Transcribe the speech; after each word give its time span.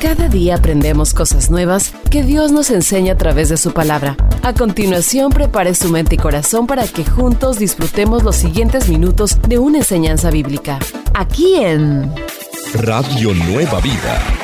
Cada 0.00 0.28
día 0.30 0.54
aprendemos 0.54 1.12
cosas 1.12 1.50
nuevas 1.50 1.92
que 2.10 2.22
Dios 2.22 2.52
nos 2.52 2.70
enseña 2.70 3.12
a 3.12 3.16
través 3.18 3.50
de 3.50 3.58
su 3.58 3.72
palabra. 3.72 4.16
A 4.42 4.54
continuación, 4.54 5.30
prepare 5.30 5.74
su 5.74 5.90
mente 5.90 6.14
y 6.14 6.18
corazón 6.18 6.66
para 6.66 6.86
que 6.88 7.04
juntos 7.04 7.58
disfrutemos 7.58 8.22
los 8.22 8.36
siguientes 8.36 8.88
minutos 8.88 9.36
de 9.46 9.58
una 9.58 9.78
enseñanza 9.78 10.30
bíblica. 10.30 10.78
Aquí 11.12 11.56
en 11.56 12.10
Radio 12.72 13.34
Nueva 13.34 13.78
Vida. 13.80 14.39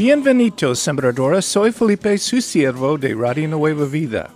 Bienvenidos, 0.00 0.78
Sembradora. 0.78 1.42
Soy 1.42 1.72
Felipe, 1.72 2.16
su 2.16 2.40
siervo 2.40 2.96
de 2.96 3.14
Radio 3.14 3.46
Nueva 3.48 3.84
Vida. 3.84 4.30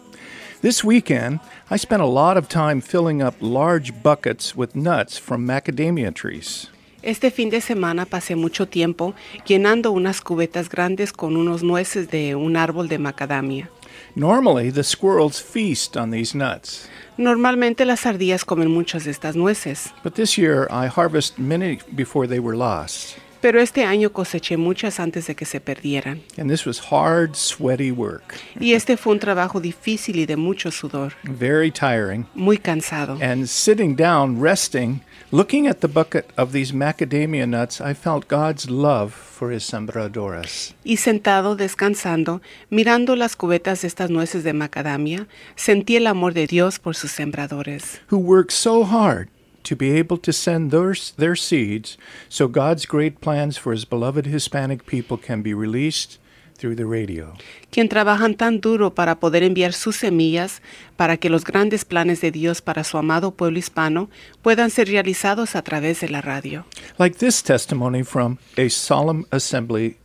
This 0.61 0.85
weekend, 0.85 1.41
I 1.71 1.79
spent 1.79 2.03
a 2.03 2.07
lot 2.07 2.37
of 2.37 2.49
time 2.49 2.83
filling 2.83 3.23
up 3.23 3.35
large 3.41 3.91
buckets 4.03 4.55
with 4.55 4.77
nuts 4.77 5.19
from 5.19 5.47
macadamia 5.47 6.13
trees. 6.13 6.71
Este 7.01 7.31
fin 7.31 7.49
de 7.49 7.63
semana 7.63 8.05
pasé 8.05 8.37
mucho 8.37 8.69
tiempo 8.69 9.15
llenando 9.47 9.91
unas 9.91 10.21
cubetas 10.21 10.69
grandes 10.69 11.15
con 11.15 11.35
unos 11.35 11.63
nueces 11.63 12.11
de 12.11 12.35
un 12.35 12.59
árbol 12.59 12.87
de 12.87 12.99
macadamia. 12.99 13.71
Normally, 14.15 14.71
the 14.71 14.85
squirrels 14.85 15.41
feast 15.41 15.97
on 15.97 16.11
these 16.11 16.37
nuts, 16.37 16.91
Normalmente 17.17 17.87
las 17.87 18.05
ardillas 18.05 18.45
comen 18.45 18.71
muchas 18.71 19.05
de 19.05 19.13
estas 19.13 19.35
nueces, 19.35 19.95
but 20.03 20.13
this 20.17 20.37
year 20.37 20.69
I 20.71 20.89
harvested 20.89 21.39
many 21.39 21.79
before 21.95 22.27
they 22.29 22.39
were 22.39 22.55
lost. 22.55 23.17
Pero 23.45 23.61
este 23.61 23.85
año 23.85 24.11
coseché 24.11 24.57
muchas 24.57 24.99
antes 24.99 25.27
de 25.27 25.35
que 25.35 25.45
se 25.45 25.61
perdieran. 25.61 26.23
And 26.39 26.51
this 26.51 26.65
was 26.65 26.81
hard, 26.91 27.37
sweaty 27.37 27.91
work, 27.91 28.37
Y 28.59 28.73
este 28.73 28.97
fue 28.97 29.13
un 29.13 29.19
trabajo 29.19 29.61
difícil 29.61 30.17
y 30.17 30.25
de 30.25 30.39
mucho 30.39 30.71
sudor, 30.71 31.13
very 31.25 31.71
tiring. 31.71 32.25
muy 32.35 32.57
cansado. 32.57 33.19
And 33.21 33.47
sitting 33.47 33.97
down, 33.97 34.41
resting, 34.41 35.03
looking 35.31 35.67
at 35.67 35.81
the 35.81 35.89
bucket 35.89 36.33
of 36.39 36.53
these 36.53 36.73
macadamia 36.73 37.47
nuts, 37.47 37.83
I 37.83 37.93
felt 37.93 38.29
God's 38.29 38.71
love 38.71 39.13
for 39.13 39.53
his 39.53 39.63
sembradoras. 39.63 40.75
Y 40.83 40.97
sentado 40.97 41.55
descansando, 41.55 42.41
mirando 42.71 43.15
las 43.15 43.37
cubetas 43.37 43.83
de 43.83 43.89
estas 43.89 44.09
nueces 44.09 44.43
de 44.43 44.55
macadamia, 44.55 45.27
sentí 45.55 45.97
el 45.97 46.07
amor 46.07 46.33
de 46.33 46.47
Dios 46.47 46.79
por 46.79 46.97
sus 46.97 47.11
sembradores, 47.11 48.01
who 48.11 48.17
work 48.17 48.51
so 48.51 48.87
hard 48.87 49.29
to 49.65 49.75
be 49.75 49.99
able 49.99 50.19
to 50.19 50.33
send 50.33 50.71
their, 50.71 50.95
their 51.17 51.37
seeds 51.37 51.99
so 52.29 52.47
God's 52.49 52.87
great 52.87 53.21
plans 53.21 53.57
for 53.57 53.73
his 53.73 53.85
beloved 53.85 54.27
Hispanic 54.27 54.87
people 54.87 55.17
can 55.17 55.43
be 55.43 55.55
released 55.55 56.19
through 56.57 56.77
the 56.77 56.85
radio. 56.85 57.35
quien 57.71 57.89
trabajan 57.89 58.37
tan 58.37 58.61
duro 58.61 58.95
para 58.95 59.19
poder 59.19 59.43
enviar 59.43 59.73
sus 59.73 59.97
semillas 59.97 60.63
para 60.97 61.17
que 61.17 61.29
los 61.29 61.45
grandes 61.45 61.85
planes 61.85 62.21
de 62.21 62.31
Dios 62.31 62.63
para 62.63 62.85
su 62.85 62.97
amado 62.99 63.33
pueblo 63.33 63.59
hispano 63.59 64.09
puedan 64.43 64.71
ser 64.71 64.87
realizados 64.87 65.57
a 65.57 65.63
través 65.63 66.01
de 66.01 66.09
la 66.09 66.21
radio. 66.21 66.65
Like 66.99 67.19
this 67.19 67.43
testimony 67.43 68.05
from 68.05 68.39
a 68.57 68.69
solemn 68.69 69.27
assembly 69.33 69.97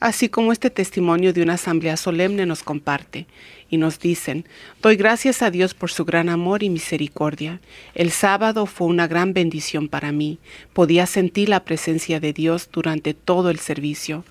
Así 0.00 0.28
como 0.28 0.52
este 0.52 0.70
testimonio 0.70 1.32
de 1.32 1.42
una 1.42 1.54
asamblea 1.54 1.96
solemne 1.96 2.46
nos 2.46 2.62
comparte 2.62 3.26
y 3.70 3.76
nos 3.76 3.98
dicen, 3.98 4.44
doy 4.82 4.96
gracias 4.96 5.42
a 5.42 5.50
Dios 5.50 5.74
por 5.74 5.90
su 5.90 6.04
gran 6.04 6.28
amor 6.28 6.62
y 6.62 6.70
misericordia. 6.70 7.60
El 7.94 8.10
sábado 8.10 8.66
fue 8.66 8.86
una 8.86 9.06
gran 9.06 9.32
bendición 9.32 9.88
para 9.88 10.12
mí. 10.12 10.38
Podía 10.72 11.06
sentir 11.06 11.48
la 11.48 11.64
presencia 11.64 12.20
de 12.20 12.32
Dios 12.32 12.68
durante 12.72 13.14
todo 13.14 13.50
el 13.50 13.58
servicio. 13.58 14.24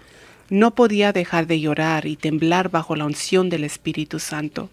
No 0.49 0.75
podía 0.75 1.13
dejar 1.13 1.47
de 1.47 1.61
llorar 1.61 2.05
y 2.05 2.17
temblar 2.17 2.69
bajo 2.69 2.95
la 2.95 3.05
unción 3.05 3.49
del 3.49 3.63
Espíritu 3.63 4.19
Santo. 4.19 4.69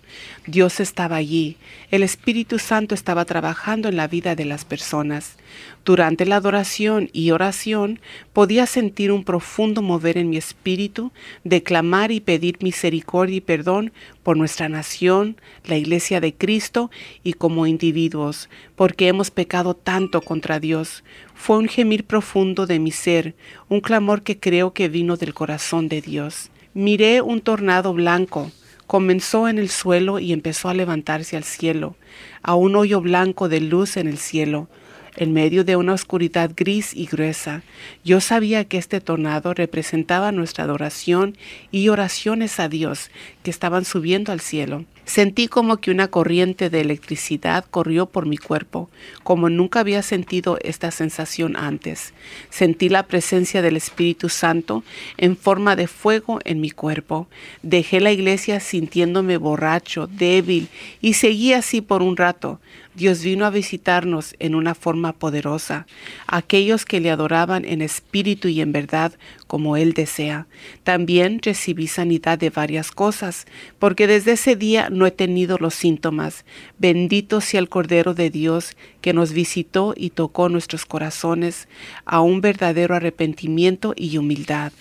Dios 0.47 0.81
estaba 0.81 1.17
allí. 1.17 1.56
El 1.93 2.03
Espíritu 2.03 2.59
Santo 2.59 2.94
estaba 2.94 3.25
trabajando 3.25 3.89
en 3.89 3.97
la 3.97 4.09
vida 4.09 4.34
de 4.34 4.44
las 4.44 4.65
personas. 4.65 5.37
Durante 5.84 6.27
la 6.27 6.37
adoración 6.37 7.09
y 7.12 7.31
oración 7.31 8.00
podía 8.33 8.67
sentir 8.67 9.12
un 9.12 9.25
profundo 9.25 9.81
mover 9.81 10.19
en 10.19 10.28
mi 10.28 10.37
espíritu 10.37 11.12
de 11.44 11.62
clamar 11.62 12.11
y 12.11 12.21
pedir 12.21 12.59
misericordia 12.61 13.37
y 13.37 13.41
perdón 13.41 13.93
por 14.23 14.37
nuestra 14.37 14.69
nación, 14.69 15.37
la 15.65 15.77
Iglesia 15.77 16.21
de 16.21 16.34
Cristo 16.34 16.91
y 17.25 17.33
como 17.33 17.67
individuos, 17.67 18.50
porque 18.77 19.09
hemos 19.09 19.31
pecado 19.31 19.75
tanto 19.75 20.21
contra 20.21 20.61
Dios. 20.61 21.03
Fue 21.43 21.56
un 21.56 21.69
gemir 21.69 22.05
profundo 22.05 22.67
de 22.67 22.78
mi 22.78 22.91
ser, 22.91 23.34
un 23.71 23.81
clamor 23.81 24.21
que 24.21 24.39
creo 24.39 24.75
que 24.75 24.91
vino 24.91 25.17
del 25.17 25.33
corazón 25.33 25.89
de 25.89 26.03
Dios. 26.03 26.51
Miré 26.75 27.23
un 27.23 27.41
tornado 27.41 27.95
blanco, 27.95 28.51
comenzó 28.87 29.49
en 29.49 29.56
el 29.56 29.71
suelo 29.71 30.19
y 30.19 30.34
empezó 30.34 30.69
a 30.69 30.75
levantarse 30.75 31.39
al 31.39 31.45
cielo, 31.45 31.97
a 32.43 32.55
un 32.56 32.77
hoyo 32.77 33.00
blanco 33.00 33.49
de 33.49 33.62
luz 33.62 33.97
en 33.97 34.06
el 34.06 34.19
cielo, 34.19 34.69
en 35.16 35.32
medio 35.32 35.65
de 35.65 35.76
una 35.76 35.94
oscuridad 35.94 36.50
gris 36.56 36.94
y 36.94 37.06
gruesa. 37.06 37.62
Yo 38.04 38.21
sabía 38.21 38.65
que 38.65 38.78
este 38.78 39.00
tornado 39.00 39.54
representaba 39.54 40.32
nuestra 40.32 40.65
adoración 40.65 41.37
y 41.71 41.88
oraciones 41.88 42.60
a 42.60 42.69
Dios 42.69 43.10
que 43.43 43.50
estaban 43.50 43.84
subiendo 43.84 44.32
al 44.32 44.41
cielo. 44.41 44.84
Sentí 45.10 45.49
como 45.49 45.78
que 45.78 45.91
una 45.91 46.06
corriente 46.06 46.70
de 46.70 46.82
electricidad 46.82 47.65
corrió 47.69 48.06
por 48.06 48.26
mi 48.26 48.37
cuerpo, 48.37 48.88
como 49.25 49.50
nunca 49.50 49.81
había 49.81 50.03
sentido 50.03 50.56
esta 50.62 50.93
sensación 50.93 51.56
antes. 51.56 52.15
Sentí 52.49 52.88
la 52.88 53.03
presencia 53.03 53.60
del 53.60 53.76
Espíritu 53.76 54.28
Santo 54.28 54.84
en 55.16 55.37
forma 55.37 55.75
de 55.75 55.88
fuego 55.88 56.38
en 56.44 56.60
mi 56.60 56.70
cuerpo. 56.70 57.26
Dejé 57.65 57.99
la 57.99 58.12
iglesia 58.12 58.60
sintiéndome 58.60 59.37
borracho, 59.37 60.06
débil, 60.06 60.69
y 61.00 61.15
seguí 61.15 61.54
así 61.54 61.81
por 61.81 62.03
un 62.03 62.16
rato. 62.16 62.60
Dios 62.95 63.23
vino 63.23 63.47
a 63.47 63.51
visitarnos 63.51 64.34
en 64.41 64.56
una 64.56 64.75
forma 64.75 65.12
poderosa, 65.12 65.87
aquellos 66.27 66.84
que 66.84 66.99
le 66.99 67.11
adoraban 67.11 67.65
en 67.65 67.83
espíritu 67.83 68.49
y 68.49 68.61
en 68.61 68.73
verdad 68.73 69.12
como 69.47 69.77
Él 69.77 69.93
desea. 69.93 70.49
También 70.83 71.41
recibí 71.41 71.87
sanidad 71.87 72.39
de 72.39 72.50
varias 72.50 72.91
cosas, 72.91 73.47
porque 73.79 74.09
desde 74.09 74.33
ese 74.33 74.56
día 74.56 74.91
no 74.91 75.06
he 75.06 75.12
tenido 75.12 75.56
los 75.59 75.75
síntomas. 75.75 76.45
Bendito 76.79 77.41
sea 77.41 77.61
el 77.61 77.69
Cordero 77.69 78.12
de 78.12 78.29
Dios 78.29 78.77
que 79.00 79.12
nos 79.12 79.33
visitó 79.33 79.95
y 79.97 80.11
tocó 80.11 80.49
nuestros 80.49 80.84
corazones 80.84 81.69
a 82.05 82.21
un 82.21 82.41
verdadero 82.41 82.97
arrepentimiento 82.97 83.95
y 83.97 84.19
humildad. 84.19 84.73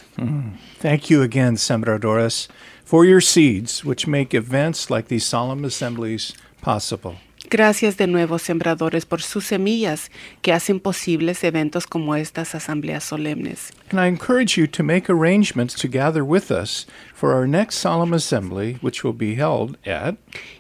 Thank 0.82 1.10
you 1.10 1.22
again, 1.22 1.58
Sembradoras, 1.58 2.50
for 2.84 3.06
your 3.06 3.22
seeds, 3.22 3.86
which 3.86 4.08
make 4.08 4.36
events 4.36 4.90
like 4.90 5.10
these 5.10 5.26
solemn 5.26 5.64
assemblies 5.64 6.34
possible. 6.62 7.16
Gracias 7.52 7.98
de 7.98 8.06
nuevo, 8.06 8.38
sembradores, 8.38 9.08
por 9.08 9.24
sus 9.24 9.46
semillas 9.46 10.12
que 10.44 10.54
hacen 10.54 10.80
posibles 10.80 11.44
eventos 11.44 11.88
como 11.88 12.16
estas 12.16 12.54
asambleas 12.54 13.04
solemnes. 13.04 13.72
And 13.92 14.00
I 14.00 14.08
encourage 14.08 14.56
you 14.56 14.68
to 14.68 14.84
make 14.84 15.10
arrangements 15.10 15.74
to 15.82 15.88
gather 15.88 16.22
with 16.22 16.52
us 16.52 16.86
for 17.16 17.34
our 17.34 17.48
next 17.48 17.80
solemn 17.80 18.14
assembly, 18.14 18.78
which 18.84 19.04
will 19.04 19.16
be 19.18 19.34
held 19.34 19.78
at 19.88 20.14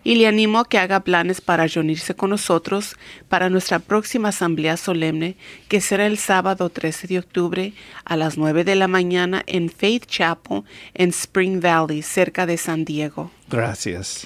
Y 0.03 0.15
le 0.15 0.25
animo 0.25 0.57
a 0.57 0.67
que 0.67 0.79
haga 0.79 1.01
planes 1.01 1.41
para 1.41 1.67
reunirse 1.67 2.15
con 2.15 2.31
nosotros 2.31 2.95
para 3.27 3.51
nuestra 3.51 3.77
próxima 3.77 4.29
asamblea 4.29 4.75
solemne, 4.75 5.35
que 5.67 5.81
será 5.81 6.07
el 6.07 6.17
sábado 6.17 6.71
13 6.71 7.05
de 7.05 7.19
octubre 7.19 7.73
a 8.03 8.15
las 8.15 8.35
9 8.35 8.63
de 8.63 8.75
la 8.75 8.87
mañana 8.87 9.43
en 9.45 9.69
Faith 9.69 10.07
Chapel 10.07 10.63
en 10.95 11.09
Spring 11.09 11.61
Valley, 11.61 12.01
cerca 12.01 12.47
de 12.47 12.57
San 12.57 12.83
Diego. 12.83 13.29
Gracias. 13.47 14.25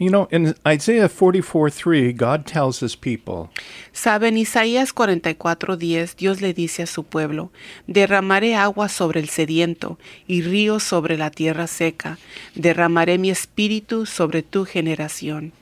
You 0.00 0.08
know, 0.08 0.28
in 0.30 0.54
Isaiah 0.66 1.10
44 1.10 1.68
3, 1.68 2.14
God 2.14 2.46
tells 2.46 2.80
his 2.80 2.96
people, 2.96 3.50
Saben, 3.92 4.38
Isaías 4.38 4.94
44:10, 4.94 6.16
Dios 6.16 6.40
le 6.40 6.54
dice 6.54 6.84
a 6.84 6.86
su 6.86 7.02
pueblo, 7.02 7.50
derramaré 7.86 8.54
agua 8.54 8.88
sobre 8.88 9.20
el 9.20 9.28
sediento 9.28 9.98
y 10.26 10.40
ríos 10.40 10.84
sobre 10.84 11.18
la 11.18 11.30
tierra 11.30 11.66
seca, 11.66 12.16
derramaré 12.54 13.18
mi 13.18 13.28
espíritu 13.28 14.06
sobre 14.06 14.42
tu 14.42 14.64
generación. 14.64 15.52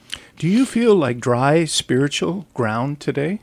Do 0.41 0.46
you 0.46 0.64
feel 0.67 0.94
like 0.94 1.20
dry 1.20 1.67
spiritual 1.67 2.46
ground 2.55 3.00
today? 3.00 3.41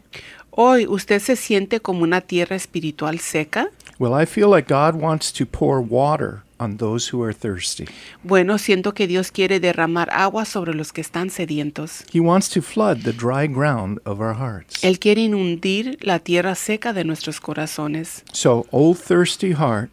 Hoy, 0.51 0.87
¿usted 0.87 1.19
se 1.19 1.35
siente 1.35 1.81
como 1.81 2.03
una 2.03 2.21
tierra 2.21 2.55
espiritual 2.55 3.19
seca? 3.19 3.67
Well, 3.99 4.13
I 4.13 4.25
feel 4.25 4.49
like 4.49 4.73
God 4.73 4.95
wants 4.95 5.33
to 5.33 5.45
pour 5.45 5.81
water 5.81 6.44
on 6.59 6.77
those 6.77 7.11
who 7.11 7.23
are 7.23 7.33
thirsty. 7.33 7.85
Bueno, 8.23 8.57
siento 8.57 8.93
que 8.93 9.07
Dios 9.07 9.31
quiere 9.31 9.59
derramar 9.59 10.09
agua 10.11 10.45
sobre 10.45 10.73
los 10.73 10.91
que 10.91 11.01
están 11.01 11.29
sedientos. 11.29 12.03
He 12.13 12.19
wants 12.19 12.49
to 12.49 12.61
flood 12.61 13.03
the 13.03 13.13
dry 13.13 13.47
ground 13.47 13.99
of 14.05 14.19
our 14.19 14.35
hearts. 14.35 14.83
Él 14.83 14.99
quiere 14.99 15.21
inundir 15.21 15.97
la 16.01 16.19
tierra 16.19 16.55
seca 16.55 16.93
de 16.93 17.03
nuestros 17.03 17.39
corazones. 17.39 18.23
So, 18.31 18.65
old 18.71 18.97
thirsty 18.97 19.53
heart, 19.53 19.89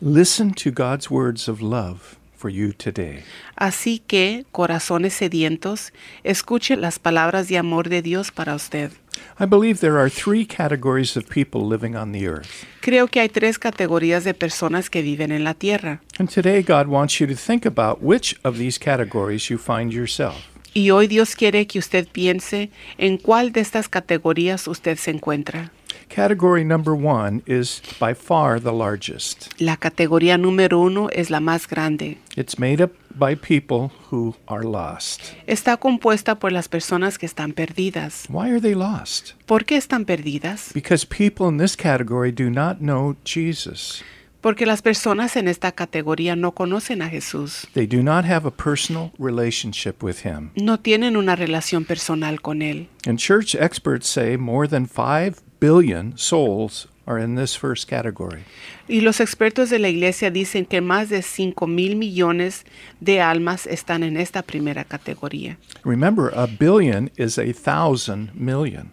listen 0.00 0.52
to 0.54 0.70
God's 0.70 1.10
words 1.10 1.48
of 1.48 1.60
love 1.60 2.16
for 2.44 2.50
you 2.50 2.72
today. 2.74 3.22
Así 3.56 4.02
que, 4.06 4.44
corazones 4.52 5.14
sedientos, 5.14 5.92
escuche 6.24 6.76
las 6.76 6.98
palabras 6.98 7.48
de 7.48 7.56
amor 7.56 7.88
de 7.88 8.02
Dios 8.02 8.30
para 8.30 8.54
usted. 8.54 8.90
I 9.38 9.46
believe 9.46 9.80
there 9.80 9.98
are 9.98 10.08
three 10.08 10.46
categories 10.46 11.16
of 11.16 11.28
people 11.28 11.66
living 11.66 11.96
on 11.96 12.12
the 12.12 12.28
earth. 12.28 12.64
Creo 12.80 13.08
que 13.08 13.20
hay 13.20 13.28
tres 13.28 13.58
categorías 13.58 14.24
de 14.24 14.34
personas 14.34 14.90
que 14.90 15.02
viven 15.02 15.32
en 15.32 15.44
la 15.44 15.54
tierra. 15.54 16.00
And 16.18 16.28
today, 16.28 16.62
God 16.62 16.86
wants 16.86 17.18
you 17.20 17.26
to 17.26 17.34
think 17.34 17.66
about 17.66 18.02
which 18.02 18.36
of 18.44 18.58
these 18.58 18.78
categories 18.78 19.50
you 19.50 19.58
find 19.58 19.92
yourself. 19.92 20.36
Y 20.74 20.90
hoy 20.90 21.06
Dios 21.06 21.36
quiere 21.36 21.66
que 21.66 21.78
usted 21.78 22.08
piense 22.08 22.70
en 22.98 23.16
cuál 23.16 23.52
de 23.52 23.60
estas 23.60 23.88
categorías 23.88 24.66
usted 24.66 24.98
se 24.98 25.12
encuentra. 25.12 25.70
Category 26.14 26.62
number 26.62 26.94
one 26.94 27.42
is 27.44 27.82
by 27.98 28.14
far 28.14 28.60
the 28.60 28.72
largest. 28.72 29.48
La 29.58 29.76
categoría 29.76 30.38
número 30.38 30.78
uno 30.78 31.08
es 31.10 31.28
la 31.28 31.40
más 31.40 31.66
grande. 31.66 32.18
It's 32.36 32.56
made 32.56 32.80
up 32.80 32.92
by 33.18 33.34
people 33.34 33.90
who 34.12 34.36
are 34.46 34.62
lost. 34.62 35.32
Está 35.48 35.76
compuesta 35.76 36.38
por 36.38 36.52
las 36.52 36.68
personas 36.68 37.18
que 37.18 37.26
están 37.26 37.52
perdidas. 37.52 38.26
Why 38.28 38.48
are 38.50 38.60
they 38.60 38.76
lost? 38.76 39.32
¿Por 39.46 39.64
qué 39.64 39.76
están 39.76 40.04
perdidas? 40.04 40.70
Because 40.72 41.04
people 41.04 41.48
in 41.48 41.58
this 41.58 41.74
category 41.74 42.30
do 42.30 42.48
not 42.48 42.78
know 42.78 43.16
Jesus. 43.24 44.04
Porque 44.40 44.66
las 44.66 44.82
personas 44.82 45.36
en 45.36 45.48
esta 45.48 45.72
categoría 45.72 46.36
no 46.36 46.52
conocen 46.52 47.02
a 47.02 47.08
Jesús. 47.08 47.66
They 47.72 47.86
do 47.86 48.02
not 48.04 48.24
have 48.24 48.46
a 48.46 48.52
personal 48.52 49.10
relationship 49.18 50.02
with 50.02 50.18
Him. 50.24 50.50
No 50.54 50.78
tienen 50.78 51.16
una 51.16 51.34
relación 51.34 51.84
personal 51.84 52.40
con 52.40 52.62
Él. 52.62 52.88
And 53.04 53.18
church 53.18 53.56
experts 53.56 54.06
say 54.06 54.36
more 54.36 54.68
than 54.68 54.86
5 54.86 55.42
billion 55.64 56.12
souls 56.18 56.86
are 57.06 57.18
in 57.18 57.36
this 57.36 57.54
first 57.56 57.88
category. 57.88 58.44
Y 58.86 59.00
los 59.00 59.20
expertos 59.20 59.70
de 59.70 59.78
la 59.78 59.88
iglesia 59.88 60.30
dicen 60.30 60.66
que 60.66 60.82
más 60.82 61.08
de 61.08 61.22
5 61.22 61.66
mil 61.66 61.96
millones 61.96 62.64
de 63.00 63.20
almas 63.22 63.66
están 63.66 64.02
en 64.02 64.18
esta 64.18 64.42
primera 64.42 64.84
categoría. 64.84 65.56
Remember, 65.84 66.30
a 66.34 66.46
billion 66.46 67.10
is 67.16 67.38
a 67.38 67.52
thousand 67.54 68.30
million. 68.34 68.90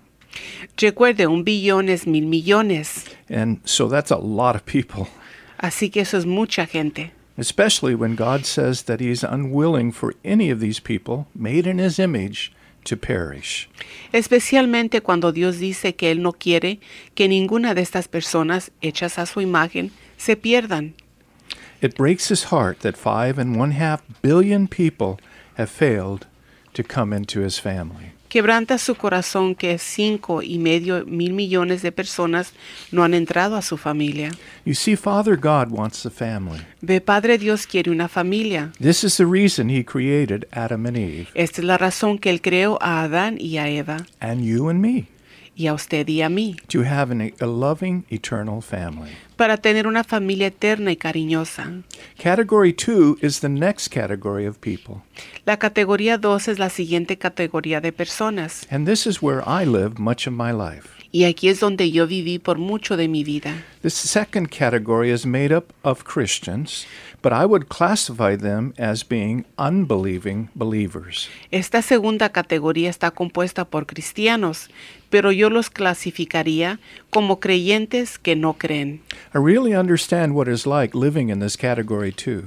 Recuerde, 0.78 1.28
un 1.28 1.44
billón 1.44 1.90
es 1.90 2.08
mil 2.08 2.26
millones. 2.26 3.06
And 3.30 3.60
so 3.66 3.90
that's 3.90 4.12
a 4.12 4.18
lot 4.18 4.56
of 4.56 4.64
people, 4.66 5.08
Así 5.58 5.90
que 5.92 6.02
eso 6.02 6.18
es 6.18 6.26
mucha 6.26 6.66
gente. 6.66 7.12
especially 7.38 7.96
when 7.96 8.16
God 8.16 8.46
says 8.46 8.84
that 8.84 9.00
He 9.02 9.10
is 9.10 9.24
unwilling 9.24 9.92
for 9.92 10.14
any 10.24 10.50
of 10.52 10.60
these 10.62 10.80
people 10.80 11.28
made 11.36 11.68
in 11.68 11.80
His 11.80 12.00
image 12.00 12.54
to 12.84 12.98
perish. 12.98 13.70
Especialmente 14.12 15.02
cuando 15.02 15.32
Dios 15.32 15.60
dice 15.60 15.96
que 15.96 16.12
Él 16.12 16.22
no 16.22 16.34
quiere 16.34 16.80
que 17.16 17.28
ninguna 17.28 17.74
de 17.74 17.82
estas 17.82 18.08
personas 18.08 18.72
hechas 18.82 19.18
a 19.18 19.26
su 19.26 19.42
imagen 19.42 19.92
se 20.18 20.36
pierdan. 20.36 20.94
It 21.82 21.96
breaks 21.96 22.30
His 22.30 22.52
heart 22.52 22.80
that 22.82 22.96
five 22.96 23.40
and 23.40 23.60
one 23.60 23.72
half 23.72 24.02
billion 24.22 24.68
people 24.68 25.20
have 25.58 25.70
failed 25.70 26.28
to 26.74 26.84
come 26.84 27.14
into 27.14 27.42
His 27.42 27.60
family. 27.60 28.11
Quebranta 28.32 28.78
su 28.78 28.96
corazón 28.96 29.56
que 29.56 29.78
cinco 29.78 30.42
y 30.42 30.58
medio 30.58 31.06
mil 31.06 31.34
millones 31.34 31.82
de 31.82 31.92
personas 31.92 32.54
no 32.90 33.04
han 33.04 33.14
entrado 33.14 33.58
a 33.58 33.62
su 33.62 33.76
familia. 33.76 34.32
You 34.64 34.74
see, 34.74 34.96
Father 34.96 35.36
God 35.36 35.70
wants 35.70 36.06
a 36.06 36.10
family. 36.10 36.62
Ve, 36.80 37.02
Padre 37.02 37.38
Dios 37.38 37.68
quiere 37.68 37.92
una 37.92 38.08
familia. 38.08 38.72
This 38.80 39.04
is 39.04 39.18
the 39.18 39.26
reason 39.26 39.70
He 39.70 39.84
created 39.84 40.48
Adam 40.54 40.86
and 40.86 40.96
Eve, 40.96 41.28
Esta 41.34 41.60
es 41.60 41.66
la 41.66 41.78
razón 41.78 42.20
que 42.20 42.30
Él 42.30 42.40
creó 42.40 42.78
a 42.82 43.02
Adán 43.02 43.36
y 43.38 43.58
a 43.58 43.68
Eva, 43.68 44.06
and 44.22 44.46
you 44.46 44.70
and 44.70 44.80
me, 44.80 45.08
y 45.56 45.68
a 45.68 45.74
usted 45.74 46.08
y 46.08 46.22
a 46.22 46.30
mí, 46.30 46.56
to 46.68 46.84
have 46.84 47.12
an, 47.12 47.34
a 47.40 47.46
loving, 47.46 48.06
eternal 48.10 48.62
family. 48.62 49.12
para 49.36 49.58
tener 49.58 49.88
una 49.88 50.04
familia 50.04 50.48
eterna 50.48 50.92
y 50.92 50.96
cariñosa. 50.96 51.84
Category 52.18 52.72
two 52.74 53.18
is 53.22 53.40
the 53.42 53.50
next 53.50 53.90
category 53.90 54.46
of 54.46 54.60
people, 54.60 55.02
La 55.46 55.58
categoría 55.58 56.18
2 56.18 56.48
es 56.48 56.60
la 56.60 56.70
siguiente 56.70 57.18
categoría 57.18 57.82
de 57.82 57.92
personas, 57.92 58.66
and 58.70 58.88
this 58.88 59.06
is 59.06 59.22
where 59.22 59.42
I 59.46 59.66
lived 59.66 60.00
much 60.00 60.28
of 60.28 60.34
my 60.34 60.52
life. 60.52 61.01
Y 61.12 61.26
aquí 61.26 61.50
es 61.50 61.60
donde 61.60 61.92
yo 61.92 62.08
viví 62.08 62.40
por 62.40 62.58
mucho 62.58 62.96
de 62.96 63.08
mi 63.08 63.24
vida. 63.24 63.64
This 63.82 63.94
second 63.94 64.50
category 64.50 65.12
is 65.12 65.26
made 65.26 65.54
up 65.54 65.74
of 65.84 66.04
Christians, 66.06 66.86
but 67.22 67.34
I 67.34 67.46
would 67.46 67.68
classify 67.68 68.38
them 68.38 68.74
as 68.78 69.04
being 69.04 69.46
unbelieving 69.58 70.50
believers. 70.56 71.30
Esta 71.52 71.82
segunda 71.82 72.30
categoría 72.30 72.90
está 72.90 73.12
compuesta 73.12 73.66
por 73.66 73.86
cristianos, 73.86 74.70
pero 75.10 75.32
yo 75.32 75.50
los 75.50 75.70
clasificaría 75.70 76.80
como 77.10 77.40
creyentes 77.40 78.18
que 78.18 78.36
no 78.36 78.54
creen. 78.54 79.02
I 79.34 79.40
really 79.40 79.76
understand 79.76 80.34
what 80.34 80.48
it's 80.48 80.66
like 80.66 80.98
living 80.98 81.30
in 81.30 81.40
this 81.40 81.58
category 81.58 82.12
too, 82.12 82.46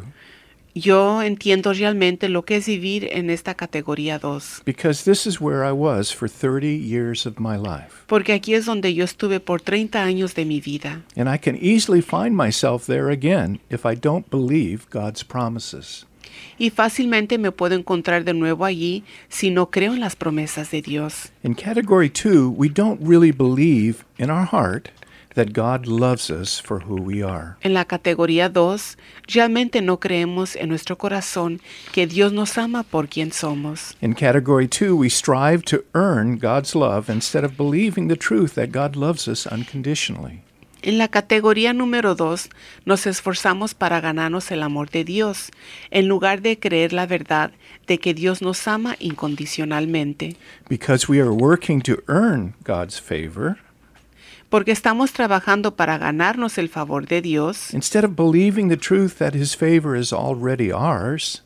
Yo 0.77 1.23
entiendo 1.23 1.73
realmente 1.73 2.29
lo 2.29 2.45
que 2.45 2.57
es 2.57 2.67
vivir 2.67 3.09
en 3.13 3.31
esta 3.31 3.55
categoría 3.55 4.19
2, 4.19 4.63
because 4.65 5.05
this 5.05 5.25
is 5.25 5.41
where 5.41 5.65
I 5.65 5.71
was 5.71 6.13
for 6.13 6.29
30 6.29 6.67
years 6.67 7.27
of 7.27 7.39
my 7.39 7.57
life. 7.57 8.03
porque 8.09 8.33
aquí 8.33 8.55
es 8.55 8.65
donde 8.67 8.93
yo 8.93 9.05
estuve 9.05 9.39
por 9.39 9.61
30 9.61 10.03
años 10.03 10.35
de 10.35 10.45
mi 10.45 10.61
vida. 10.61 11.03
And 11.17 11.33
I 11.33 11.39
can 11.39 11.57
easily 11.63 12.03
find 12.03 12.37
myself 12.37 12.87
there 12.87 13.09
again 13.13 13.61
if 13.71 13.85
I 13.87 13.95
don't 13.95 14.29
believe 14.29 14.87
God's 14.91 15.23
promises. 15.23 16.07
Y 16.59 16.71
fácilmente 16.71 17.39
me 17.39 17.53
puedo 17.53 17.77
encontrar 17.77 18.25
de 18.25 18.35
nuevo 18.35 18.65
allí 18.65 19.05
si 19.29 19.51
no 19.53 19.71
creo 19.71 19.95
en 19.95 20.01
las 20.01 20.17
promesas 20.17 20.73
de 20.73 20.83
Dios. 20.83 21.31
In 21.45 21.55
category 21.55 22.11
two, 22.11 22.49
we 22.51 22.69
don't 22.69 23.01
really 23.01 23.31
believe 23.31 24.05
in 24.19 24.29
our 24.31 24.45
heart 24.45 24.89
that 25.35 25.53
God 25.53 25.87
loves 25.87 26.31
us 26.31 26.61
for 26.61 26.81
who 26.81 27.01
we 27.01 27.23
are. 27.23 27.57
En 27.63 27.75
la 27.75 27.85
categoría 27.85 28.49
2, 28.49 28.97
realmente 29.29 29.81
no 29.81 29.99
creemos 29.99 30.57
en 30.57 30.69
nuestro 30.69 30.97
corazón 30.97 31.61
que 31.93 32.07
Dios 32.07 32.33
nos 32.33 32.57
ama 32.59 32.83
por 32.83 33.09
quien 33.09 33.33
somos. 33.33 33.97
In 34.01 34.15
category 34.15 34.69
two, 34.69 34.97
we 34.97 35.09
strive 35.09 35.65
to 35.65 35.85
earn 35.95 36.39
God's 36.39 36.75
love 36.75 37.09
instead 37.09 37.45
of 37.45 37.57
believing 37.57 38.09
the 38.09 38.17
truth 38.17 38.55
that 38.55 38.71
God 38.71 38.97
loves 38.97 39.29
us 39.29 39.47
unconditionally. 39.47 40.43
En 40.87 40.99
la 40.99 41.09
categoría 41.09 41.73
número 41.73 42.15
2, 42.15 42.51
nos 42.85 43.07
esforzamos 43.07 43.73
para 43.73 44.03
ganarnos 44.03 44.51
el 44.51 44.63
amor 44.63 44.91
de 44.91 45.03
Dios, 45.03 45.51
en 45.91 46.09
lugar 46.09 46.43
de 46.43 46.59
creer 46.59 46.93
la 46.93 47.07
verdad 47.07 47.53
de 47.87 47.97
que 47.97 48.13
Dios 48.13 48.43
nos 48.43 48.69
ama 48.69 48.95
incondicionalmente. 49.01 50.37
Because 50.69 51.09
we 51.09 51.21
are 51.21 51.33
working 51.33 51.81
to 51.81 52.03
earn 52.07 52.53
God's 52.65 53.01
favor, 53.01 53.57
Porque 54.55 54.71
estamos 54.71 55.13
trabajando 55.13 55.75
para 55.75 55.99
ganarnos 55.99 56.59
el 56.59 56.69
favor 56.69 57.09
de 57.09 57.21
Dios, 57.21 57.75
instead 57.75 58.05
of 58.05 58.13
believing 58.15 58.69
the 58.69 58.77
truth 58.77 59.15
that 59.19 59.35
His 59.35 59.57
favor 59.57 59.97
is 59.99 60.13
already 60.13 60.71
ours, 60.71 61.43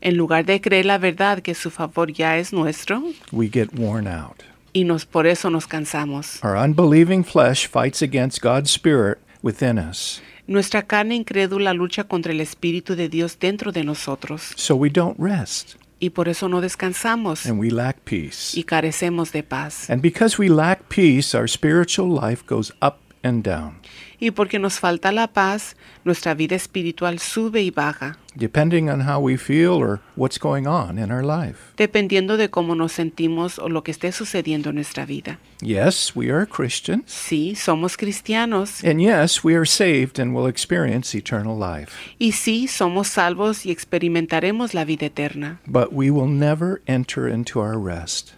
en 0.00 0.16
lugar 0.16 0.46
de 0.46 0.58
creer 0.62 0.86
la 0.86 0.96
verdad 0.96 1.42
que 1.42 1.54
su 1.54 1.70
favor 1.70 2.10
ya 2.10 2.38
es 2.38 2.54
nuestro, 2.54 3.02
we 3.30 3.50
get 3.52 3.68
worn 3.78 4.08
out. 4.08 4.42
y 4.72 4.84
nos 4.84 5.04
por 5.04 5.26
eso 5.26 5.50
nos 5.50 5.66
cansamos. 5.66 6.42
Our 6.42 6.56
unbelieving 6.56 7.24
flesh 7.24 7.68
fights 7.68 8.00
against 8.00 8.42
God's 8.42 8.70
Spirit 8.70 9.18
within 9.42 9.78
us, 9.78 10.22
Nuestra 10.46 10.80
carne 10.80 11.14
incrédula 11.14 11.74
lucha 11.74 12.04
contra 12.04 12.32
el 12.32 12.40
Espíritu 12.40 12.96
de 12.96 13.10
Dios 13.10 13.38
dentro 13.38 13.70
de 13.70 13.84
nosotros, 13.84 14.54
so 14.56 14.74
we 14.74 14.88
don't 14.88 15.18
rest 15.18 15.74
y 15.98 16.10
por 16.10 16.28
eso 16.28 16.48
no 16.48 16.60
descansamos 16.60 17.46
and 17.46 17.58
we 17.58 17.70
lack 17.70 17.98
peace. 18.04 18.52
y 18.58 18.64
carecemos 18.64 19.32
de 19.32 19.42
paz. 19.42 19.88
And 19.88 20.02
because 20.02 20.38
we 20.38 20.48
lack 20.48 20.88
peace, 20.88 21.34
our 21.34 21.48
spiritual 21.48 22.08
life 22.08 22.44
goes 22.46 22.72
up 22.82 22.98
and 23.26 23.42
down, 23.44 23.74
Y 24.18 24.30
porque 24.30 24.58
nos 24.58 24.80
falta 24.80 25.12
la 25.12 25.26
paz, 25.26 25.76
nuestra 26.04 26.32
vida 26.32 26.56
espiritual 26.56 27.18
sube 27.18 27.60
y 27.60 27.70
baja, 27.70 28.16
depending 28.34 28.88
on 28.88 29.06
how 29.06 29.18
we 29.18 29.36
feel 29.36 29.72
or 29.72 30.00
what's 30.16 30.38
going 30.38 30.66
on 30.66 30.98
in 30.98 31.10
our 31.12 31.22
life. 31.22 31.58
dependiendo 31.76 32.38
de 32.38 32.48
cómo 32.48 32.74
nos 32.74 32.92
sentimos 32.92 33.58
o 33.58 33.68
lo 33.68 33.82
que 33.82 33.90
esté 33.92 34.12
sucediendo 34.12 34.70
en 34.70 34.76
nuestra 34.76 35.04
vida. 35.04 35.38
Yes, 35.60 36.12
we 36.16 36.30
are 36.30 36.46
Christians. 36.46 37.04
Sí, 37.12 37.54
somos 37.56 37.96
cristianos. 37.98 38.82
And 38.84 39.00
yes, 39.02 39.44
we 39.44 39.54
are 39.54 39.66
saved 39.66 40.18
and 40.18 40.34
will 40.34 40.46
experience 40.48 41.14
eternal 41.14 41.58
life. 41.58 41.92
Y 42.18 42.32
sí, 42.32 42.68
somos 42.68 43.08
salvos 43.08 43.66
y 43.66 43.70
experimentaremos 43.70 44.72
la 44.72 44.84
vida 44.86 45.06
eterna. 45.06 45.60
But 45.66 45.92
we 45.92 46.10
will 46.10 46.28
never 46.28 46.80
enter 46.86 47.28
into 47.28 47.60
our 47.60 47.78
rest, 47.78 48.32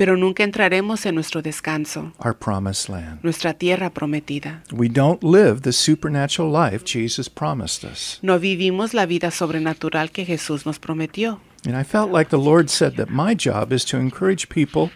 Pero 0.00 0.16
nunca 0.16 0.44
entraremos 0.44 1.04
en 1.04 1.14
nuestro 1.14 1.42
descanso, 1.42 2.14
our 2.24 2.34
promised 2.34 2.88
land. 2.88 3.22
nuestra 3.22 3.52
tierra 3.52 3.90
prometida. 3.90 4.62
We 4.72 4.88
don't 4.88 5.22
live 5.22 5.60
the 5.60 5.74
supernatural 5.74 6.50
life 6.50 6.86
Jesus 6.86 7.28
promised 7.28 7.84
us. 7.84 8.18
No 8.22 8.38
vivimos 8.38 8.94
la 8.94 9.04
vida 9.04 9.30
sobrenatural 9.30 10.10
que 10.10 10.24
Jesús 10.24 10.64
nos 10.64 10.78
prometió. 10.78 11.40
And 11.66 11.78
I 11.78 11.84
felt 11.84 12.10
like 12.10 12.30
the 12.30 12.38
Lord 12.38 12.70
said 12.70 12.94
that 12.94 13.10
my 13.10 13.34
job 13.34 13.74
is 13.74 13.84
to 13.90 13.98
encourage 13.98 14.48
people, 14.48 14.90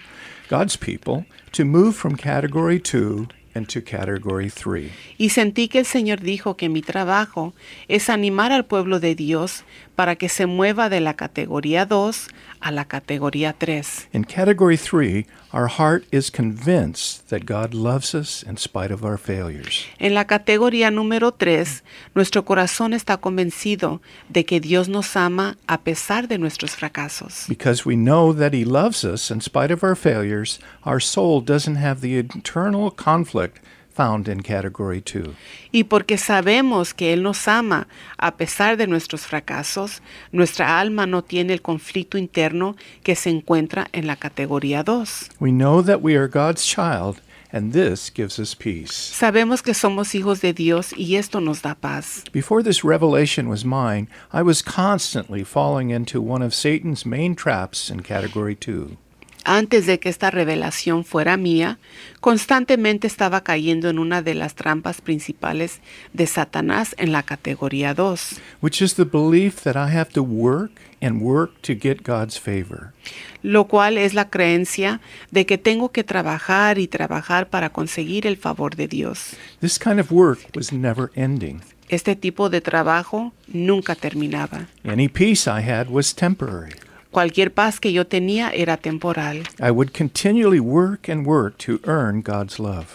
God's 0.48 0.78
people, 0.78 1.26
to 1.52 1.66
move 1.66 1.94
from 1.94 2.16
category 2.16 2.80
two 2.80 3.26
into 3.54 3.82
Category 3.82 4.50
3. 4.50 4.90
Y 5.18 5.30
sentí 5.30 5.68
que 5.68 5.80
el 5.80 5.86
Señor 5.86 6.20
dijo 6.20 6.56
que 6.56 6.68
mi 6.68 6.82
trabajo 6.82 7.54
es 7.88 8.08
animar 8.08 8.52
al 8.52 8.64
pueblo 8.64 9.00
de 9.00 9.14
Dios 9.14 9.64
para 9.94 10.16
que 10.16 10.28
se 10.28 10.46
mueva 10.46 10.88
de 10.88 11.00
la 11.00 11.14
categoría 11.14 11.86
2 11.86 12.28
a 12.64 12.72
la 12.72 12.86
categoría 12.86 13.52
3. 13.52 14.08
In 14.14 14.24
Category 14.24 14.78
3, 14.78 15.26
our 15.52 15.68
heart 15.68 16.04
is 16.10 16.30
convinced 16.30 17.28
that 17.28 17.44
God 17.44 17.74
loves 17.74 18.14
us 18.14 18.42
in 18.42 18.56
spite 18.56 18.90
of 18.90 19.04
our 19.04 19.18
failures. 19.18 19.84
En 19.98 20.14
la 20.14 20.24
categoría 20.24 20.90
número 20.90 21.32
3, 21.32 21.84
nuestro 22.14 22.46
corazón 22.46 22.94
está 22.94 23.18
convencido 23.18 24.00
de 24.30 24.46
que 24.46 24.60
Dios 24.60 24.88
nos 24.88 25.14
ama 25.14 25.58
a 25.66 25.82
pesar 25.82 26.26
de 26.26 26.38
nuestros 26.38 26.74
fracasos. 26.74 27.44
Because 27.48 27.84
we 27.84 27.96
know 27.96 28.32
that 28.32 28.54
He 28.54 28.64
loves 28.64 29.04
us 29.04 29.30
in 29.30 29.42
spite 29.42 29.70
of 29.70 29.84
our 29.84 29.94
failures, 29.94 30.58
our 30.84 31.00
soul 31.00 31.42
doesn't 31.42 31.76
have 31.76 32.00
the 32.00 32.18
internal 32.18 32.90
conflict 32.90 33.58
found 33.94 34.28
in 34.28 34.42
Category 34.42 35.00
2. 35.00 35.34
Y 35.72 35.84
porque 35.84 36.18
sabemos 36.18 36.94
que 36.94 37.12
Él 37.12 37.22
nos 37.22 37.46
ama 37.48 37.86
a 38.18 38.36
pesar 38.36 38.76
de 38.76 38.86
nuestros 38.86 39.26
fracasos, 39.26 40.02
nuestra 40.32 40.80
alma 40.80 41.06
no 41.06 41.22
tiene 41.22 41.52
el 41.52 41.62
conflicto 41.62 42.18
interno 42.18 42.76
que 43.02 43.14
se 43.14 43.30
encuentra 43.30 43.88
en 43.92 44.06
la 44.06 44.16
categoría 44.16 44.82
2. 44.82 45.30
We 45.40 45.50
know 45.50 45.82
that 45.82 46.02
we 46.02 46.16
are 46.16 46.28
God's 46.28 46.66
child, 46.66 47.20
and 47.52 47.72
this 47.72 48.10
gives 48.12 48.38
us 48.38 48.54
peace. 48.54 48.92
Sabemos 48.92 49.62
que 49.62 49.74
somos 49.74 50.14
hijos 50.14 50.40
de 50.40 50.52
Dios 50.52 50.92
y 50.96 51.16
esto 51.16 51.40
nos 51.40 51.62
da 51.62 51.74
paz. 51.74 52.24
Before 52.32 52.62
this 52.62 52.84
revelation 52.84 53.48
was 53.48 53.64
mine, 53.64 54.08
I 54.32 54.42
was 54.42 54.62
constantly 54.62 55.44
falling 55.44 55.90
into 55.90 56.20
one 56.20 56.44
of 56.44 56.52
Satan's 56.52 57.06
main 57.06 57.36
traps 57.36 57.90
in 57.90 58.00
Category 58.02 58.56
2. 58.56 58.96
Antes 59.44 59.84
de 59.86 59.98
que 60.00 60.08
esta 60.08 60.30
revelación 60.30 61.04
fuera 61.04 61.36
mía, 61.36 61.78
constantemente 62.20 63.06
estaba 63.06 63.42
cayendo 63.42 63.90
en 63.90 63.98
una 63.98 64.22
de 64.22 64.34
las 64.34 64.54
trampas 64.54 65.02
principales 65.02 65.80
de 66.14 66.26
Satanás 66.26 66.94
en 66.98 67.12
la 67.12 67.22
categoría 67.22 67.92
2, 67.92 68.40
which 68.62 68.80
is 68.80 68.94
the 68.94 69.04
belief 69.04 69.62
that 69.62 69.76
I 69.76 69.94
have 69.94 70.10
to 70.12 70.22
work 70.22 70.70
and 71.02 71.20
work 71.20 71.60
to 71.60 71.74
get 71.74 72.02
God's 72.04 72.40
favor. 72.40 72.92
lo 73.42 73.66
cual 73.66 73.98
es 73.98 74.14
la 74.14 74.30
creencia 74.30 75.02
de 75.30 75.44
que 75.44 75.58
tengo 75.58 75.90
que 75.92 76.02
trabajar 76.04 76.78
y 76.78 76.88
trabajar 76.88 77.50
para 77.50 77.68
conseguir 77.68 78.26
el 78.26 78.38
favor 78.38 78.74
de 78.74 78.88
Dios. 78.88 79.36
This 79.60 79.78
kind 79.78 80.00
of 80.00 80.10
work 80.10 80.38
was 80.56 80.72
never 80.72 81.10
ending. 81.14 81.60
Este 81.90 82.16
tipo 82.16 82.48
de 82.48 82.62
trabajo 82.62 83.34
nunca 83.46 83.94
terminaba. 83.94 84.68
Any 84.84 85.08
peace 85.08 85.46
I 85.46 85.60
had 85.60 85.88
was 85.90 86.14
temporary. 86.14 86.72
Cualquier 87.14 87.52
paz 87.54 87.78
que 87.78 87.92
yo 87.92 88.08
tenía 88.08 88.50
era 88.50 88.76
temporal. 88.76 89.44
I 89.60 89.70
would 89.70 89.92
continually 89.96 90.58
work 90.58 91.08
and 91.08 91.24
work 91.24 91.56
to 91.58 91.78
earn 91.88 92.22
God's 92.22 92.58
love. 92.58 92.86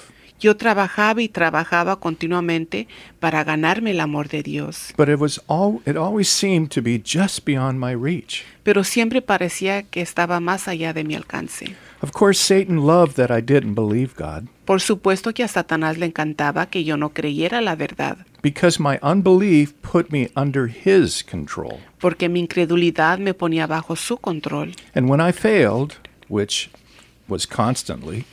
Yo 0.42 0.58
trabajaba 0.58 1.22
y 1.22 1.30
trabajaba 1.30 2.02
continuamente 2.02 2.90
para 3.22 3.46
ganarme 3.46 3.92
el 3.92 4.02
amor 4.02 4.28
de 4.28 4.44
Dios, 4.44 4.94
But 4.98 5.08
it 5.08 5.20
was 5.20 5.42
all 5.48 5.82
it 5.86 5.96
always 5.96 6.28
seemed 6.28 6.68
to 6.72 6.82
be 6.82 7.02
just 7.02 7.46
beyond 7.46 7.80
my 7.80 7.94
reach. 7.94 8.44
pero 8.64 8.84
siempre 8.84 9.22
parecía 9.22 9.84
que 9.84 10.02
estaba 10.02 10.42
más 10.42 10.68
allá 10.68 10.92
de 10.92 11.06
mi 11.06 11.16
alcance. 11.16 11.76
Of 12.02 12.12
course, 12.12 12.42
Satan 12.42 12.86
loved 12.86 13.16
that 13.16 13.30
I 13.32 13.42
didn't 13.42 13.74
believe 13.76 14.16
God 14.18 14.48
Por 14.70 14.82
supuesto 14.82 15.34
que 15.34 15.44
a 15.44 15.48
Satanás 15.48 15.98
le 15.98 16.06
encantaba 16.06 16.68
que 16.68 16.84
yo 16.84 16.96
no 16.96 17.10
creyera 17.10 17.60
la 17.60 17.76
verdad, 17.76 18.18
because 18.44 18.80
my 18.80 19.00
unbelief 19.02 19.74
put 19.82 20.12
me 20.12 20.30
under 20.36 20.68
his 20.68 21.24
control. 21.24 21.80
porque 22.00 22.30
mi 22.30 22.40
incredulidad 22.40 23.18
me 23.18 23.34
ponía 23.34 23.66
bajo 23.66 23.96
su 23.96 24.18
control. 24.18 24.76
And 24.94 25.10
when 25.10 25.28
I 25.28 25.32
failed, 25.32 25.96
which 26.28 26.70
was 27.28 27.48
constantly, 27.48 28.26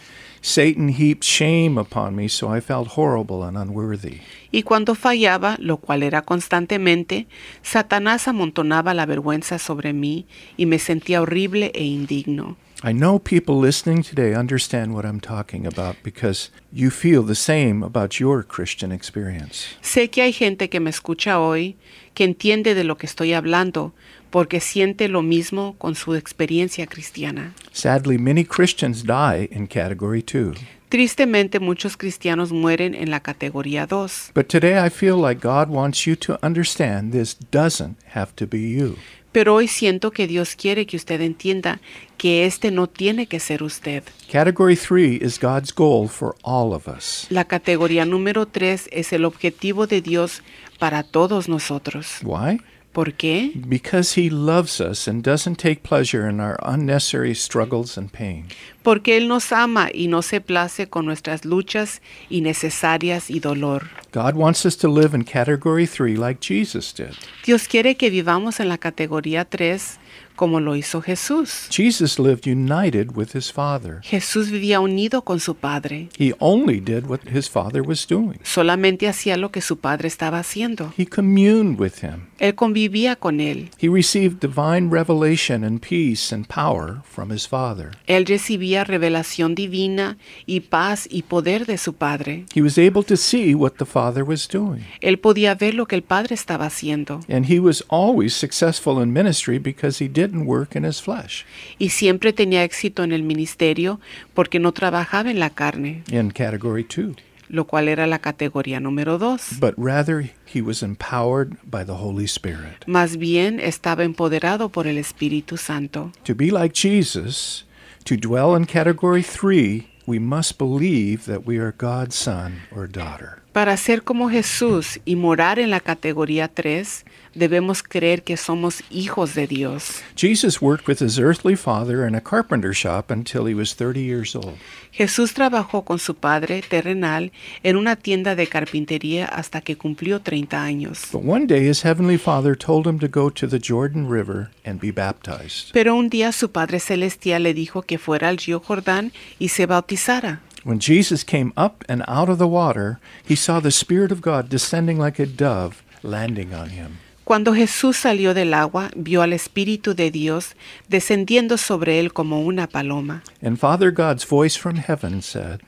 Satan 0.43 0.91
heaped 0.91 1.25
shame 1.25 1.81
upon 1.81 2.15
me, 2.15 2.29
so 2.29 2.55
I 2.55 2.61
felt 2.61 2.99
horrible 2.99 3.43
and 3.43 3.57
unworthy. 3.57 4.21
Y 4.53 4.63
cuando 4.63 4.95
fallaba, 4.95 5.57
lo 5.59 5.79
cual 5.79 6.03
era 6.03 6.21
constantemente, 6.21 7.29
Satanás 7.63 8.29
amontonaba 8.29 8.93
la 8.93 9.07
vergüenza 9.07 9.59
sobre 9.59 9.95
mí 9.95 10.27
y 10.59 10.67
me 10.67 10.79
sentía 10.79 11.23
horrible 11.23 11.73
e 11.75 11.85
indigno. 11.85 12.59
I 12.85 12.93
know 12.93 13.19
people 13.19 13.57
listening 13.59 14.03
today 14.03 14.35
understand 14.35 14.95
what 14.95 15.07
I'm 15.07 15.19
talking 15.19 15.67
about 15.67 15.97
because 16.03 16.51
you 16.71 16.91
feel 16.91 17.23
the 17.23 17.35
same 17.35 17.83
about 17.83 18.21
your 18.21 18.43
Christian 18.43 18.93
experience. 18.93 19.69
Sé 19.81 20.11
que 20.11 20.23
hay 20.23 20.33
gente 20.33 20.69
que 20.69 20.79
me 20.79 20.91
escucha 20.91 21.41
hoy 21.41 21.77
que 22.15 22.25
entiende 22.25 22.75
de 22.75 22.85
lo 22.85 22.99
que 22.99 23.07
estoy 23.07 23.33
hablando 23.33 23.95
porque 24.31 24.61
siente 24.61 25.09
lo 25.09 25.23
mismo 25.23 25.75
con 25.79 25.95
su 25.95 26.15
experiencia 26.15 26.87
cristiana. 26.87 27.55
Sadly, 27.73 28.19
many 28.19 28.45
Christians 28.45 29.05
die 29.05 29.49
in 29.51 29.67
Category 29.69 30.23
2. 30.23 30.59
Tristemente 30.91 31.61
muchos 31.61 31.97
cristianos 31.97 32.53
mueren 32.53 32.95
en 32.95 33.11
la 33.11 33.21
categoría 33.21 33.87
2, 33.87 34.33
But 34.35 34.49
today 34.49 34.79
I 34.79 34.91
feel 34.91 35.17
like 35.17 35.41
God 35.41 35.69
wants 35.69 36.07
you 36.07 36.15
to 36.17 36.39
understand 36.43 37.13
this 37.13 37.37
doesn't 37.51 37.97
have 38.15 38.35
to 38.37 38.47
be 38.47 38.59
you. 38.59 38.97
Pero 39.37 39.55
hoy 39.55 39.69
siento 39.69 40.13
que 40.13 40.27
Dios 40.27 40.57
quiere 40.57 40.87
que 40.87 40.97
usted 40.97 41.21
entienda 41.21 41.79
que 42.17 42.47
este 42.47 42.71
no 42.71 42.87
tiene 42.87 43.27
que 43.27 43.39
ser 43.39 43.63
usted. 43.63 44.03
Category 44.33 44.77
3 44.77 45.21
is 45.21 45.39
God's 45.39 45.75
goal 45.75 46.09
for 46.09 46.35
all 46.43 46.73
of 46.73 46.89
us. 46.89 47.27
La 47.29 47.45
categoría 47.45 48.07
número 48.07 48.47
3 48.47 48.89
es 48.91 49.13
el 49.13 49.27
objetivo 49.27 49.87
de 49.87 50.01
Dios 50.01 50.43
para 50.79 51.03
todos 51.03 51.51
nosotros. 51.51 52.21
Why? 52.23 52.63
¿Por 52.97 53.13
qué? 53.13 53.53
Because 53.55 54.19
He 54.19 54.31
loves 54.31 54.81
us 54.81 55.07
and 55.07 55.23
doesn't 55.23 55.57
take 55.57 55.83
pleasure 55.83 56.27
in 56.27 56.41
our 56.41 56.57
unnecessary 56.63 57.35
struggles 57.35 57.99
and 57.99 58.11
pain. 58.11 58.47
Porque 58.83 59.19
Él 59.19 59.29
nos 59.29 59.53
ama 59.53 59.91
y 59.93 60.07
no 60.07 60.23
se 60.23 60.41
place 60.41 60.87
con 60.89 61.05
nuestras 61.05 61.45
luchas 61.45 62.01
innecesarias 62.31 63.29
y 63.29 63.39
dolor. 63.39 63.91
God 64.13 64.35
wants 64.35 64.65
us 64.65 64.79
to 64.79 64.89
live 64.89 65.15
in 65.15 65.25
Category 65.25 65.87
3 65.87 66.17
like 66.17 66.41
Jesus 66.41 66.95
did. 66.95 67.13
Dios 67.45 67.69
quiere 67.69 67.97
que 67.97 68.09
vivamos 68.09 68.61
en 68.61 68.71
la 68.71 68.79
categoría 68.79 69.45
3 69.45 69.99
como 70.37 70.61
lo 70.61 70.77
hizo 70.77 71.03
Jesús. 71.03 71.69
Jesus 71.71 72.19
lived 72.19 72.47
united 72.47 73.17
with 73.17 73.35
His 73.35 73.53
Father. 73.53 74.01
Jesús 74.03 74.51
vivía 74.51 74.81
unido 74.81 75.23
con 75.23 75.41
su 75.41 75.57
Padre. 75.57 76.09
He 76.19 76.35
only 76.39 76.81
did 76.81 77.07
what 77.07 77.21
His 77.27 77.51
Father 77.51 77.83
was 77.83 78.07
doing. 78.07 78.39
Solamente 78.45 79.09
hacía 79.09 79.37
lo 79.37 79.51
que 79.51 79.61
su 79.61 79.79
Padre 79.79 80.09
estaba 80.09 80.39
haciendo. 80.39 80.93
He 80.97 81.07
communed 81.07 81.81
with 81.81 82.03
Him. 82.03 82.27
Él 82.39 82.55
convivía 82.55 83.17
con 83.17 83.41
Él. 83.41 83.71
He 83.81 83.89
received 83.89 84.41
divine 84.41 84.91
revelation 84.91 85.65
and 85.65 85.81
peace 85.81 86.35
and 86.35 86.47
power 86.47 87.03
from 87.05 87.33
His 87.33 87.49
Father. 87.49 87.91
Él 88.07 88.27
recibía 88.27 88.85
revelación 88.85 89.55
divina 89.55 90.19
y 90.45 90.61
paz 90.61 91.09
y 91.11 91.23
poder 91.23 91.67
de 91.67 91.79
su 91.79 91.95
Padre. 91.95 92.45
He 92.55 92.63
was 92.63 92.79
able 92.79 93.03
to 93.05 93.17
see 93.17 93.55
what 93.55 93.73
the 93.79 93.87
Father 93.87 94.23
was 94.23 94.47
doing. 94.47 94.85
Él 95.01 95.19
podía 95.19 95.55
ver 95.55 95.75
lo 95.75 95.87
que 95.87 95.97
el 95.97 96.03
Padre 96.03 96.35
estaba 96.35 96.67
haciendo. 96.67 97.21
And 97.29 97.51
he 97.51 97.59
was 97.59 97.85
always 97.89 98.35
successful 98.35 99.03
in 99.03 99.13
ministry 99.13 99.59
because 99.59 100.03
he 100.03 100.09
didn't 100.27 100.47
work 100.47 100.75
in 100.77 100.85
his 100.85 101.01
flesh. 101.01 101.45
Y 101.79 101.91
siempre 101.91 102.33
tenía 102.33 102.65
éxito 102.65 103.03
en 103.05 103.13
el 103.13 103.23
ministerio 103.23 104.01
porque 104.35 104.59
no 104.59 104.73
trabajaba 104.73 105.31
en 105.31 105.39
la 105.39 105.51
carne, 105.51 106.03
In 106.11 106.31
category 106.31 106.85
2. 106.85 107.17
lo 107.49 107.65
cual 107.67 107.87
era 107.89 108.07
la 108.09 108.19
categoría 108.19 108.81
número 108.81 109.19
2. 109.19 109.61
But 109.61 109.75
rather, 109.77 110.31
he 110.53 110.61
was 110.61 110.83
empowered 110.83 111.57
by 111.65 111.85
the 111.85 111.93
Holy 111.95 112.25
Spirit. 112.25 112.85
Más 112.87 113.17
bien 113.19 113.61
estaba 113.61 114.03
empoderado 114.05 114.69
por 114.71 114.87
el 114.89 114.99
Espíritu 114.99 115.57
Santo. 115.57 116.11
To 116.25 116.35
be 116.35 116.51
like 116.51 116.75
Jesus, 116.75 117.65
to 118.05 118.17
dwell 118.17 118.57
in 118.57 118.67
category 118.67 119.23
3, 119.23 119.87
we 120.07 120.19
must 120.19 120.59
believe 120.59 121.25
that 121.27 121.47
we 121.47 121.59
are 121.59 121.73
God's 121.77 122.17
son 122.17 122.63
or 122.75 122.89
daughter. 122.89 123.43
Para 123.53 123.77
ser 123.77 124.03
como 124.03 124.29
Jesús 124.29 125.01
y 125.05 125.17
morar 125.17 125.59
en 125.59 125.71
la 125.71 125.81
categoría 125.81 126.49
3, 126.49 127.05
debemos 127.37 127.83
creer 127.83 128.23
que 128.23 128.37
somos 128.37 128.83
hijos 128.91 129.35
de 129.35 129.47
Dios. 129.47 130.03
Jesus 130.17 130.61
worked 130.61 130.89
with 130.89 130.99
his 131.01 131.19
earthly 131.19 131.57
father 131.57 132.07
in 132.07 132.15
a 132.15 132.21
carpenter 132.21 132.73
shop 132.75 133.11
until 133.11 133.47
he 133.47 133.55
was 133.55 133.75
30 133.75 134.01
years 134.01 134.35
old. 134.35 134.57
Jesús 134.93 135.35
trabajó 135.35 135.85
con 135.85 135.99
su 135.99 136.15
padre 136.15 136.63
terrenal 136.63 137.31
en 137.63 137.77
una 137.77 137.97
tienda 137.97 138.35
de 138.35 138.47
carpintería 138.47 139.27
hasta 139.27 139.61
que 139.61 139.77
cumplió 139.77 140.21
30 140.21 140.63
años. 140.63 141.09
But 141.13 141.23
one 141.23 141.47
day 141.47 141.69
his 141.69 141.85
heavenly 141.85 142.17
father 142.17 142.57
told 142.57 142.87
him 142.87 142.99
to 143.01 143.09
go 143.09 143.31
to 143.31 143.47
the 143.47 143.61
Jordan 143.63 144.09
River 144.11 144.51
and 144.65 144.81
be 144.81 144.91
baptized. 144.91 145.73
Pero 145.73 145.95
un 145.95 146.09
día 146.09 146.33
su 146.33 146.51
Padre 146.51 146.81
Celestial 146.81 147.43
le 147.43 147.53
dijo 147.53 147.83
que 147.83 147.99
fuera 147.99 148.29
al 148.29 148.39
río 148.39 148.61
Jordán 148.61 149.13
y 149.39 149.49
se 149.49 149.67
bautizara. 149.67 150.41
When 150.65 150.81
Jesus 150.81 151.23
came 151.23 151.53
up 151.57 151.85
and 151.89 152.03
out 152.09 152.29
of 152.29 152.39
the 152.39 152.49
water, 152.49 152.99
he 153.25 153.37
saw 153.37 153.61
the 153.61 153.71
Spirit 153.71 154.11
of 154.11 154.21
God 154.21 154.49
descending 154.49 154.99
like 154.99 155.21
a 155.23 155.27
dove, 155.27 155.85
landing 156.03 156.53
on 156.53 156.71
him. 156.71 156.99
Cuando 157.27 157.55
Jesús 157.55 157.97
salió 157.97 158.35
del 158.35 158.55
agua, 158.55 158.89
vio 158.95 159.21
al 159.21 159.33
Espíritu 159.33 159.97
de 159.97 160.13
Dios 160.13 160.55
descendiendo 160.87 161.59
sobre 161.59 161.99
él 161.99 162.13
como 162.13 162.41
una 162.41 162.69
paloma. 162.69 163.25
And 163.43 163.59
Father 163.59 163.91
God's 163.91 164.25
voice 164.25 164.57
from 164.57 164.77
heaven 164.77 165.21
said, 165.23 165.59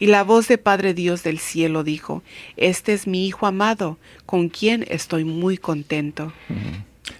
Y 0.00 0.06
la 0.06 0.24
voz 0.24 0.48
de 0.48 0.56
Padre 0.56 0.94
Dios 0.94 1.22
del 1.22 1.38
cielo 1.38 1.84
dijo, 1.84 2.22
Este 2.56 2.94
es 2.94 3.06
mi 3.06 3.26
Hijo 3.26 3.44
amado, 3.44 3.98
con 4.24 4.48
quien 4.48 4.86
estoy 4.88 5.24
muy 5.24 5.58
contento. 5.58 6.32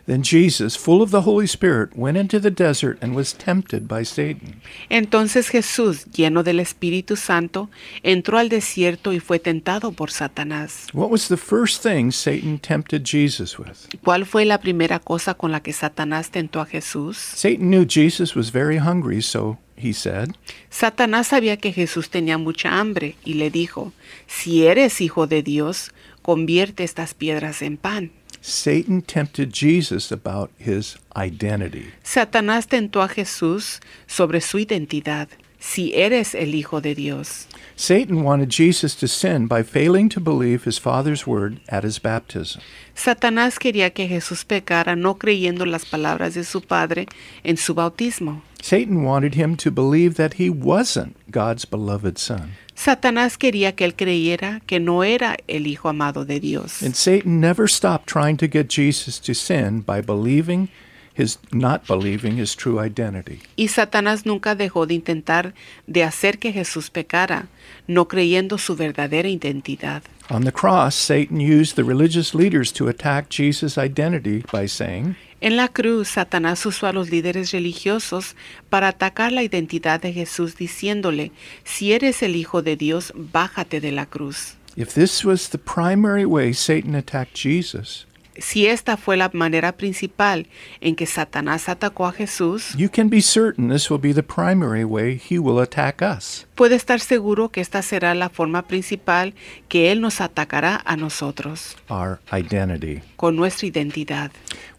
Then 0.06 0.22
Jesus, 0.22 0.76
full 0.76 1.02
of 1.02 1.10
the 1.10 1.22
Holy 1.22 1.46
Spirit, 1.46 1.96
went 1.96 2.16
into 2.16 2.38
the 2.38 2.50
desert 2.50 2.98
and 3.00 3.14
was 3.14 3.32
tempted 3.32 3.88
by 3.88 4.04
Satan. 4.04 4.60
Entonces 4.88 5.48
Jesús, 5.48 6.06
lleno 6.12 6.42
del 6.42 6.60
Espíritu 6.60 7.16
Santo, 7.16 7.68
entró 8.02 8.38
al 8.38 8.48
desierto 8.48 9.12
y 9.12 9.20
fue 9.20 9.38
tentado 9.38 9.92
por 9.92 10.10
Satanás. 10.10 10.86
What 10.92 11.10
was 11.10 11.28
the 11.28 11.36
first 11.36 11.82
thing 11.82 12.10
Satan 12.12 12.58
tempted 12.58 13.04
Jesus 13.04 13.58
with? 13.58 13.88
¿Cuál 14.02 14.24
fue 14.26 14.44
la 14.44 14.58
primera 14.58 14.98
cosa 14.98 15.34
con 15.34 15.50
la 15.50 15.60
que 15.60 15.72
Satanás 15.72 16.30
tentó 16.30 16.60
a 16.60 16.66
Jesús? 16.66 17.16
Satan 17.16 17.70
knew 17.70 17.84
Jesus 17.84 18.36
was 18.36 18.52
very 18.52 18.78
hungry, 18.78 19.20
so 19.20 19.58
he 19.76 19.92
said, 19.92 20.30
Satanás 20.70 21.28
sabía 21.28 21.56
que 21.56 21.72
Jesús 21.72 22.08
tenía 22.08 22.38
mucha 22.38 22.78
hambre 22.78 23.16
y 23.24 23.34
le 23.34 23.50
dijo, 23.50 23.92
si 24.26 24.64
eres 24.64 25.00
hijo 25.00 25.26
de 25.26 25.42
Dios, 25.42 25.92
convierte 26.22 26.84
estas 26.84 27.14
piedras 27.14 27.62
en 27.62 27.76
pan. 27.76 28.12
Satan 28.42 29.02
tempted 29.02 29.52
Jesus 29.52 30.10
about 30.10 30.50
his 30.58 30.98
identity. 31.16 31.92
Satanás 32.02 32.66
tentó 32.66 33.00
a 33.00 33.08
Jesús 33.08 33.80
sobre 34.08 34.40
su 34.40 34.58
identidad, 34.58 35.28
si 35.62 35.94
eres 35.94 36.34
el 36.34 36.54
hijo 36.54 36.80
de 36.80 36.94
Dios. 36.94 37.46
Satan 37.76 38.22
wanted 38.22 38.50
Jesus 38.50 38.94
to 38.96 39.06
sin 39.06 39.46
by 39.46 39.62
failing 39.62 40.08
to 40.10 40.20
believe 40.20 40.64
his 40.64 40.78
Father's 40.78 41.26
word 41.26 41.60
at 41.68 41.84
his 41.84 41.98
baptism. 41.98 42.60
Satanás 42.94 43.58
quería 43.58 43.90
que 43.90 44.08
Jesús 44.08 44.44
pecara 44.44 44.96
no 44.96 45.14
creyendo 45.14 45.64
las 45.64 45.86
palabras 45.86 46.34
de 46.34 46.44
su 46.44 46.60
Padre 46.60 47.06
en 47.44 47.56
su 47.56 47.74
bautismo. 47.74 48.42
Satan 48.60 49.04
wanted 49.04 49.34
him 49.34 49.56
to 49.56 49.70
believe 49.70 50.16
that 50.16 50.34
he 50.34 50.50
wasn't 50.50 51.16
God's 51.30 51.64
beloved 51.64 52.18
Son. 52.18 52.52
Satanás 52.74 53.38
quería 53.38 53.74
que 53.74 53.84
él 53.84 53.94
creyera 53.94 54.60
que 54.66 54.80
no 54.80 55.02
era 55.04 55.36
el 55.48 55.66
Hijo 55.66 55.88
amado 55.88 56.24
de 56.24 56.40
Dios. 56.40 56.82
And 56.82 56.94
Satan 56.94 57.40
never 57.40 57.68
stopped 57.68 58.06
trying 58.06 58.36
to 58.38 58.48
get 58.48 58.68
Jesus 58.68 59.20
to 59.20 59.34
sin 59.34 59.80
by 59.80 60.00
believing 60.00 60.68
his 61.14 61.38
not 61.52 61.86
believing 61.86 62.36
his 62.36 62.54
true 62.56 62.78
identity. 62.78 63.40
Y 63.56 63.68
Satanás 63.68 64.26
nunca 64.26 64.54
dejó 64.54 64.86
de 64.86 64.94
intentar 64.94 65.54
de 65.86 66.04
hacer 66.04 66.38
que 66.38 66.52
Jesús 66.52 66.90
pecara, 66.90 67.48
no 67.86 68.08
creyendo 68.08 68.58
su 68.58 68.76
verdadera 68.76 69.28
identidad. 69.28 70.02
On 70.30 70.44
the 70.44 70.52
cross, 70.52 70.94
Satan 70.94 71.40
used 71.40 71.76
the 71.76 71.84
religious 71.84 72.34
leaders 72.34 72.72
to 72.72 72.88
attack 72.88 73.28
Jesus' 73.28 73.76
identity 73.76 74.44
by 74.52 74.66
saying, 74.66 75.16
En 75.42 75.56
la 75.56 75.66
cruz, 75.66 76.08
Satanás 76.08 76.64
usó 76.66 76.86
a 76.86 76.92
los 76.92 77.10
líderes 77.10 77.50
religiosos 77.50 78.36
para 78.70 78.88
atacar 78.88 79.32
la 79.32 79.42
identidad 79.42 80.00
de 80.00 80.12
Jesús 80.12 80.56
diciéndole, 80.56 81.32
si 81.64 81.92
eres 81.92 82.22
el 82.22 82.36
Hijo 82.36 82.62
de 82.62 82.76
Dios, 82.76 83.12
bájate 83.16 83.80
de 83.80 83.90
la 83.90 84.06
cruz. 84.06 84.56
If 84.76 84.94
this 84.94 85.24
was 85.24 85.50
the 85.50 85.58
primary 85.58 86.24
way 86.24 86.54
Satan 86.54 86.94
attacked 86.94 87.34
Jesus, 87.34 88.06
Si 88.38 88.66
esta 88.66 88.96
fue 88.96 89.16
la 89.18 89.30
manera 89.34 89.72
principal 89.72 90.46
en 90.80 90.96
que 90.96 91.04
Satanás 91.06 91.68
atacó 91.68 92.06
a 92.06 92.12
Jesús, 92.12 92.74
you 92.76 92.88
can 92.90 93.10
be 93.10 93.20
certain 93.20 93.68
this 93.68 93.90
will 93.90 94.00
be 94.00 94.14
the 94.14 94.22
primary 94.22 94.84
way 94.84 95.18
he 95.18 95.38
will 95.38 95.60
attack 95.60 96.00
us. 96.00 96.46
puede 96.54 96.74
estar 96.74 97.00
seguro 97.00 97.50
que 97.50 97.60
esta 97.60 97.82
será 97.82 98.14
la 98.14 98.30
forma 98.30 98.62
principal 98.62 99.34
que 99.68 99.92
Él 99.92 100.00
nos 100.00 100.20
atacará 100.22 100.80
a 100.86 100.96
nosotros, 100.96 101.76
Our 101.90 102.20
identity. 102.32 103.02
con 103.16 103.36
nuestra 103.36 103.66
identidad. 103.66 104.30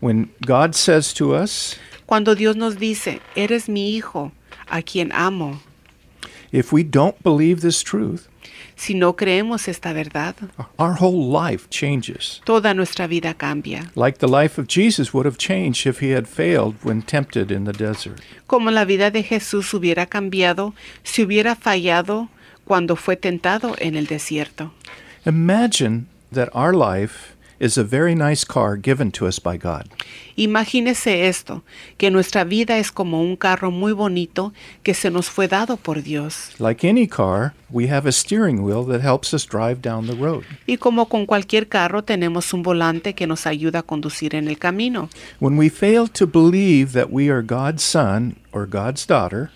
When 0.01 0.31
God 0.45 0.73
says 0.73 1.13
to 1.13 1.35
us, 1.35 1.77
Cuando 2.07 2.33
Dios 2.35 2.55
nos 2.55 2.79
dice, 2.79 3.21
eres 3.35 3.69
mi 3.69 3.95
hijo, 3.95 4.31
a 4.67 4.81
quien 4.81 5.11
amo, 5.13 5.59
if 6.51 6.73
we 6.73 6.83
don't 6.83 7.21
believe 7.23 7.61
this 7.61 7.83
truth, 7.83 8.27
si 8.83 8.93
no 8.93 9.15
creemos 9.15 9.69
esta 9.69 9.93
verdad, 9.93 10.35
our 10.77 10.97
whole 10.99 11.31
life 11.31 11.69
changes. 11.69 12.41
toda 12.43 12.73
nuestra 12.73 13.07
vida 13.07 13.33
cambia. 13.33 13.89
Like 13.95 14.19
the 14.19 14.27
life 14.27 14.59
of 14.59 14.67
Jesus 14.67 15.13
would 15.13 15.25
have 15.25 15.37
changed 15.37 15.87
if 15.87 16.01
he 16.01 16.13
had 16.13 16.27
failed 16.27 16.75
when 16.83 17.01
tempted 17.01 17.49
in 17.49 17.63
the 17.63 17.71
desert. 17.71 18.21
Como 18.45 18.71
la 18.71 18.83
vida 18.83 19.09
de 19.09 19.23
Jesús 19.23 19.73
hubiera 19.73 20.05
cambiado 20.07 20.73
si 21.03 21.23
hubiera 21.23 21.55
fallado 21.55 22.27
cuando 22.65 22.97
fue 22.97 23.15
tentado 23.15 23.75
en 23.79 23.95
el 23.95 24.07
desierto. 24.07 24.73
Imagine 25.25 26.07
that 26.33 26.49
our 26.53 26.73
life 26.73 27.32
is 27.63 27.77
a 27.77 27.83
very 27.83 28.13
nice 28.13 28.43
car 28.43 28.75
given 28.75 29.09
to 29.09 29.25
us 29.25 29.39
by 29.39 29.55
God. 29.55 29.87
Imagínese 30.35 31.27
esto, 31.27 31.63
que 31.97 32.11
nuestra 32.11 32.43
vida 32.43 32.77
es 32.77 32.91
como 32.91 33.21
un 33.21 33.37
carro 33.37 33.71
muy 33.71 33.93
bonito 33.93 34.51
que 34.83 34.93
se 34.93 35.09
nos 35.09 35.29
fue 35.29 35.47
dado 35.47 35.77
por 35.77 36.01
Dios. 36.01 36.51
Like 36.59 36.83
any 36.85 37.07
car, 37.07 37.53
we 37.69 37.87
have 37.87 38.05
a 38.05 38.11
steering 38.11 38.63
wheel 38.63 38.83
that 38.87 39.01
helps 39.01 39.33
us 39.33 39.45
drive 39.45 39.81
down 39.81 40.07
the 40.07 40.15
road. 40.15 40.43
Y 40.67 40.75
como 40.77 41.07
con 41.07 41.25
cualquier 41.25 41.69
carro 41.69 42.03
tenemos 42.03 42.53
un 42.53 42.63
volante 42.63 43.13
que 43.13 43.27
nos 43.27 43.47
ayuda 43.47 43.79
a 43.79 43.83
conducir 43.83 44.35
en 44.35 44.49
el 44.49 44.57
camino. 44.57 45.09
When 45.39 45.57
we 45.57 45.69
fail 45.69 46.09
to 46.09 46.27
believe 46.27 46.91
that 46.91 47.11
we 47.11 47.29
are 47.29 47.41
God's 47.41 47.83
son 47.83 48.35
or 48.51 48.67
God's 48.67 49.05
daughter, 49.07 49.51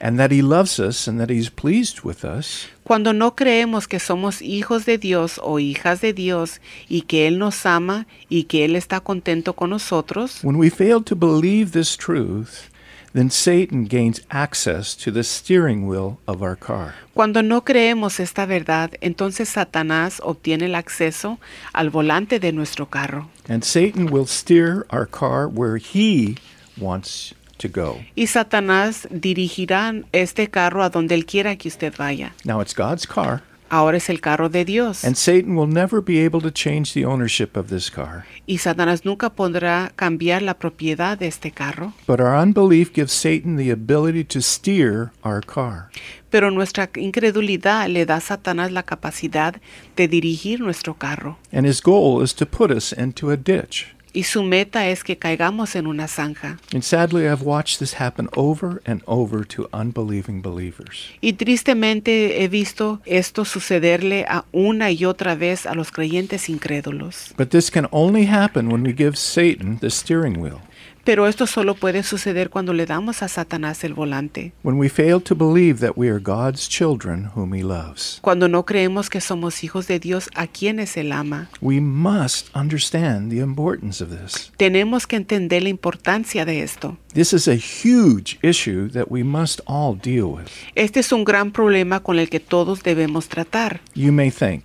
and 0.00 0.18
that 0.18 0.32
He 0.32 0.42
loves 0.42 0.78
us 0.80 1.06
and 1.06 1.20
that 1.20 1.30
He's 1.30 1.50
pleased 1.50 2.00
with 2.02 2.24
us, 2.24 2.68
Cuando 2.84 3.12
no 3.12 3.36
creemos 3.36 3.86
que 3.86 4.00
somos 4.00 4.42
hijos 4.42 4.84
de 4.84 4.98
Dios 4.98 5.38
o 5.42 5.60
hijas 5.60 6.00
de 6.00 6.12
Dios 6.12 6.60
y 6.88 7.02
que 7.02 7.28
Él 7.28 7.38
nos 7.38 7.64
ama 7.64 8.06
y 8.28 8.44
que 8.44 8.64
Él 8.64 8.74
está 8.74 9.00
contento 9.00 9.54
con 9.54 9.70
nosotros, 9.70 10.42
when 10.42 10.56
we 10.56 10.70
fail 10.70 11.02
to 11.02 11.14
believe 11.14 11.70
this 11.72 11.96
truth, 11.96 12.68
then 13.12 13.30
Satan 13.30 13.86
gains 13.86 14.20
access 14.30 14.96
to 14.96 15.10
the 15.12 15.22
steering 15.22 15.86
wheel 15.86 16.18
of 16.26 16.42
our 16.42 16.56
car. 16.56 16.94
cuando 17.14 17.42
no 17.42 17.64
creemos 17.64 18.18
esta 18.18 18.46
verdad, 18.46 18.92
entonces 19.00 19.48
Satanás 19.48 20.20
obtiene 20.24 20.66
el 20.66 20.74
acceso 20.74 21.38
al 21.72 21.90
volante 21.90 22.40
de 22.40 22.52
nuestro 22.52 22.88
carro. 22.88 23.28
And 23.48 23.62
Satan 23.62 24.10
will 24.10 24.26
steer 24.26 24.86
our 24.90 25.06
car 25.06 25.46
where 25.48 25.76
he 25.76 26.36
wants 26.76 27.34
to 27.60 27.68
go. 27.68 27.98
Y 28.14 28.26
Satanás 28.26 29.06
dirigirá 29.10 29.94
este 30.12 30.48
carro 30.48 30.82
a 30.82 30.90
donde 30.90 31.14
Él 31.14 31.24
quiera 31.26 31.56
que 31.56 31.68
usted 31.68 31.94
vaya. 31.96 32.34
Now 32.44 32.60
it's 32.60 32.74
God's 32.74 33.06
car, 33.06 33.42
Ahora 33.72 33.98
es 33.98 34.10
el 34.10 34.20
carro 34.20 34.48
de 34.48 34.64
Dios. 34.64 35.04
and 35.04 35.14
Satan 35.14 35.56
will 35.56 35.68
never 35.72 36.00
be 36.02 36.24
able 36.24 36.40
to 36.40 36.50
change 36.50 36.92
the 36.92 37.04
ownership 37.04 37.56
of 37.56 37.68
this 37.68 37.88
car. 37.88 38.24
Y 38.46 38.58
Satanás 38.58 39.04
nunca 39.04 39.30
podrá 39.30 39.92
cambiar 39.94 40.42
la 40.42 40.54
propiedad 40.54 41.16
de 41.16 41.28
este 41.28 41.52
carro. 41.52 41.92
But 42.08 42.18
our 42.18 42.34
unbelief 42.34 42.92
gives 42.92 43.12
Satan 43.12 43.56
the 43.56 43.70
ability 43.70 44.24
to 44.24 44.40
steer 44.40 45.12
our 45.22 45.40
car. 45.40 45.88
Pero 46.30 46.50
nuestra 46.50 46.90
incredulidad 46.96 47.88
le 47.88 48.06
da 48.06 48.16
a 48.16 48.20
Satanás 48.20 48.72
la 48.72 48.82
capacidad 48.82 49.54
de 49.96 50.08
dirigir 50.08 50.60
nuestro 50.60 50.94
carro. 50.94 51.38
And 51.52 51.64
his 51.64 51.80
goal 51.80 52.24
is 52.24 52.34
to 52.34 52.46
put 52.46 52.72
us 52.72 52.92
into 52.92 53.30
a 53.30 53.36
ditch. 53.36 53.86
Y 54.12 54.24
su 54.24 54.42
meta 54.42 54.88
es 54.88 55.04
que 55.04 55.16
caigamos 55.16 55.76
en 55.76 55.86
una 55.86 56.08
zanja. 56.08 56.58
And 56.72 56.82
sadly, 56.82 57.26
I've 57.26 57.42
watched 57.42 57.78
this 57.78 58.00
happen 58.00 58.28
over 58.36 58.82
and 58.84 59.02
over 59.06 59.46
to 59.46 59.68
unbelieving 59.72 60.42
believers. 60.42 61.10
Y 61.20 61.34
tristemente 61.34 62.42
he 62.42 62.48
visto 62.48 63.00
esto 63.06 63.44
sucederle 63.44 64.24
a 64.28 64.44
una 64.52 64.90
y 64.90 65.04
otra 65.04 65.34
vez 65.34 65.66
a 65.66 65.74
los 65.74 65.90
creyentes 65.92 66.48
incrédulos. 66.48 67.34
But 67.36 67.50
this 67.50 67.70
can 67.70 67.86
only 67.90 68.26
happen 68.26 68.72
when 68.72 68.82
we 68.82 68.92
give 68.92 69.16
Satan 69.16 69.78
the 69.78 69.90
steering 69.90 70.40
wheel. 70.40 70.60
Pero 71.04 71.26
esto 71.26 71.46
solo 71.46 71.74
puede 71.74 72.02
suceder 72.02 72.50
cuando 72.50 72.72
le 72.72 72.86
damos 72.86 73.22
a 73.22 73.28
Satanás 73.28 73.84
el 73.84 73.94
volante. 73.94 74.52
When 74.62 74.78
we 74.78 74.88
fail 74.88 75.20
to 75.22 75.34
believe 75.34 75.80
that 75.80 75.96
we 75.96 76.08
are 76.08 76.20
God's 76.20 76.68
children 76.68 77.30
whom 77.34 77.54
He 77.54 77.62
loves. 77.62 78.18
Cuando 78.22 78.48
no 78.48 78.64
creemos 78.64 79.08
que 79.08 79.20
somos 79.20 79.64
hijos 79.64 79.86
de 79.86 79.98
Dios 79.98 80.28
a 80.34 80.46
quienes 80.46 80.96
Él 80.96 81.12
ama. 81.12 81.48
We 81.60 81.80
must 81.80 82.48
understand 82.54 83.30
the 83.30 83.38
importance 83.38 84.02
of 84.02 84.10
this. 84.10 84.52
Tenemos 84.56 85.06
que 85.06 85.16
entender 85.16 85.62
la 85.62 85.70
importancia 85.70 86.44
de 86.44 86.62
esto. 86.62 86.98
This 87.14 87.32
is 87.32 87.48
a 87.48 87.56
huge 87.56 88.38
issue 88.42 88.88
that 88.90 89.06
we 89.08 89.24
must 89.24 89.60
all 89.66 89.96
deal 89.96 90.26
with. 90.26 90.48
Este 90.74 91.00
es 91.00 91.12
un 91.12 91.24
gran 91.24 91.50
problema 91.50 92.00
con 92.00 92.18
el 92.18 92.28
que 92.28 92.40
todos 92.40 92.82
debemos 92.82 93.28
tratar. 93.28 93.80
You 93.94 94.12
may 94.12 94.30
think, 94.30 94.64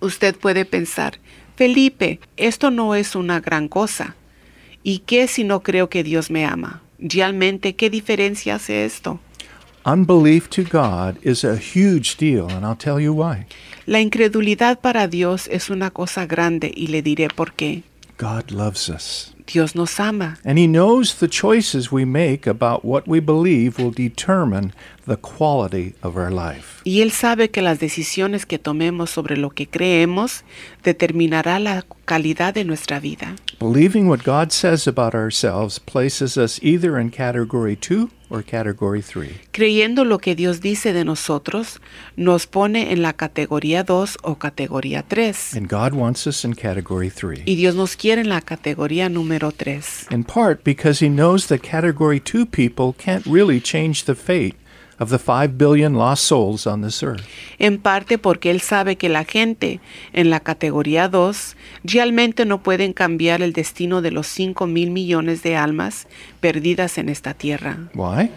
Usted 0.00 0.36
puede 0.36 0.66
pensar, 0.66 1.18
Felipe, 1.56 2.20
esto 2.36 2.70
no 2.70 2.94
es 2.94 3.14
una 3.16 3.40
gran 3.40 3.68
cosa. 3.68 4.16
¿Y 4.84 4.98
qué 5.00 5.26
si 5.26 5.42
no 5.44 5.60
creo 5.60 5.88
que 5.88 6.04
Dios 6.04 6.30
me 6.30 6.44
ama? 6.44 6.82
Realmente, 6.98 7.74
¿qué 7.74 7.90
diferencia 7.90 8.56
hace 8.56 8.84
esto? 8.84 9.18
unbelief 9.86 10.48
to 10.48 10.64
God 10.64 11.18
is 11.22 11.44
a 11.44 11.56
huge 11.56 12.16
deal, 12.16 12.48
and 12.48 12.64
I'll 12.64 12.76
tell 12.76 12.98
you 13.00 13.12
why. 13.12 13.46
La 13.86 14.00
incredulidad 14.00 14.80
para 14.80 15.08
Dios 15.08 15.48
es 15.48 15.70
una 15.70 15.90
cosa 15.90 16.26
grande 16.26 16.72
y 16.74 16.88
le 16.88 17.02
diré 17.02 17.28
por 17.28 17.52
qué. 17.52 17.82
God 18.18 18.50
loves 18.50 18.88
us. 18.88 19.34
Dios 19.46 19.74
nos 19.74 20.00
ama 20.00 20.38
And 20.44 20.58
He 20.58 20.66
knows 20.66 21.16
the 21.16 21.28
choices 21.28 21.92
we 21.92 22.06
make 22.06 22.46
about 22.46 22.82
what 22.82 23.06
we 23.06 23.20
believe 23.20 23.78
will 23.78 23.90
determine 23.90 24.72
the 25.06 25.16
quality 25.16 25.94
of 26.02 26.16
our 26.16 26.30
life. 26.30 26.80
y 26.84 27.00
Él 27.00 27.10
sabe 27.10 27.50
que 27.50 27.60
las 27.62 27.80
decisiones 27.80 28.46
que 28.46 28.58
tomemos 28.58 29.10
sobre 29.10 29.36
lo 29.36 29.50
que 29.50 29.66
creemos 29.66 30.44
determinará 30.82 31.58
la 31.58 31.84
calidad 32.04 32.54
de 32.54 32.64
nuestra 32.64 33.00
vida. 33.00 33.36
Believing 33.60 34.08
what 34.08 34.20
God 34.24 34.50
says 34.50 34.86
about 34.86 35.14
ourselves 35.14 35.80
places 35.80 36.36
us 36.36 36.62
either 36.62 36.98
in 37.00 37.10
category 37.10 37.76
2 37.76 38.10
or 38.30 38.42
category 38.42 39.00
3. 39.00 39.48
Creyendo 39.52 40.04
lo 40.04 40.18
que 40.18 40.34
Dios 40.34 40.60
dice 40.60 40.92
de 40.92 41.04
nosotros, 41.04 41.80
nos 42.16 42.46
pone 42.46 42.92
en 42.92 43.00
la 43.02 43.12
categoría 43.12 43.84
2 43.84 44.18
o 44.22 44.36
categoría 44.36 45.02
3. 45.02 45.54
And 45.56 45.68
God 45.70 45.92
wants 45.92 46.26
us 46.26 46.44
in 46.44 46.54
category 46.54 47.10
3. 47.10 47.42
Y 47.46 47.54
Dios 47.54 47.74
nos 47.74 47.96
quiere 47.96 48.22
en 48.22 48.28
la 48.28 48.40
categoría 48.40 49.08
número 49.08 49.24
número 49.24 49.52
3. 49.52 50.08
in 50.10 50.22
part 50.22 50.62
because 50.64 51.00
he 51.00 51.08
knows 51.08 51.46
that 51.46 51.62
Category 51.62 52.20
2 52.20 52.46
people 52.46 52.92
can't 52.92 53.24
really 53.26 53.60
change 53.60 54.04
the 54.04 54.14
fate 54.14 54.54
of 54.98 55.10
the 55.10 55.18
5 55.18 55.56
billion 55.58 55.94
lost 55.94 56.24
souls 56.24 56.66
on 56.66 56.82
this 56.82 57.02
earth. 57.02 57.22
En 57.58 57.78
parte 57.78 58.18
porque 58.18 58.50
él 58.50 58.60
sabe 58.60 58.96
que 58.96 59.08
la 59.08 59.24
gente 59.24 59.80
en 60.12 60.30
la 60.30 60.40
categoría 60.40 61.08
2 61.08 61.56
realmente 61.84 62.44
no 62.44 62.62
pueden 62.62 62.92
cambiar 62.92 63.42
el 63.42 63.52
destino 63.52 64.02
de 64.02 64.10
los 64.10 64.26
5 64.28 64.66
mil 64.66 64.90
millones 64.90 65.42
de 65.42 65.56
almas 65.56 66.06
perdidas 66.40 66.98
en 66.98 67.08
esta 67.08 67.34
tierra. 67.34 67.78
Why? 67.94 68.30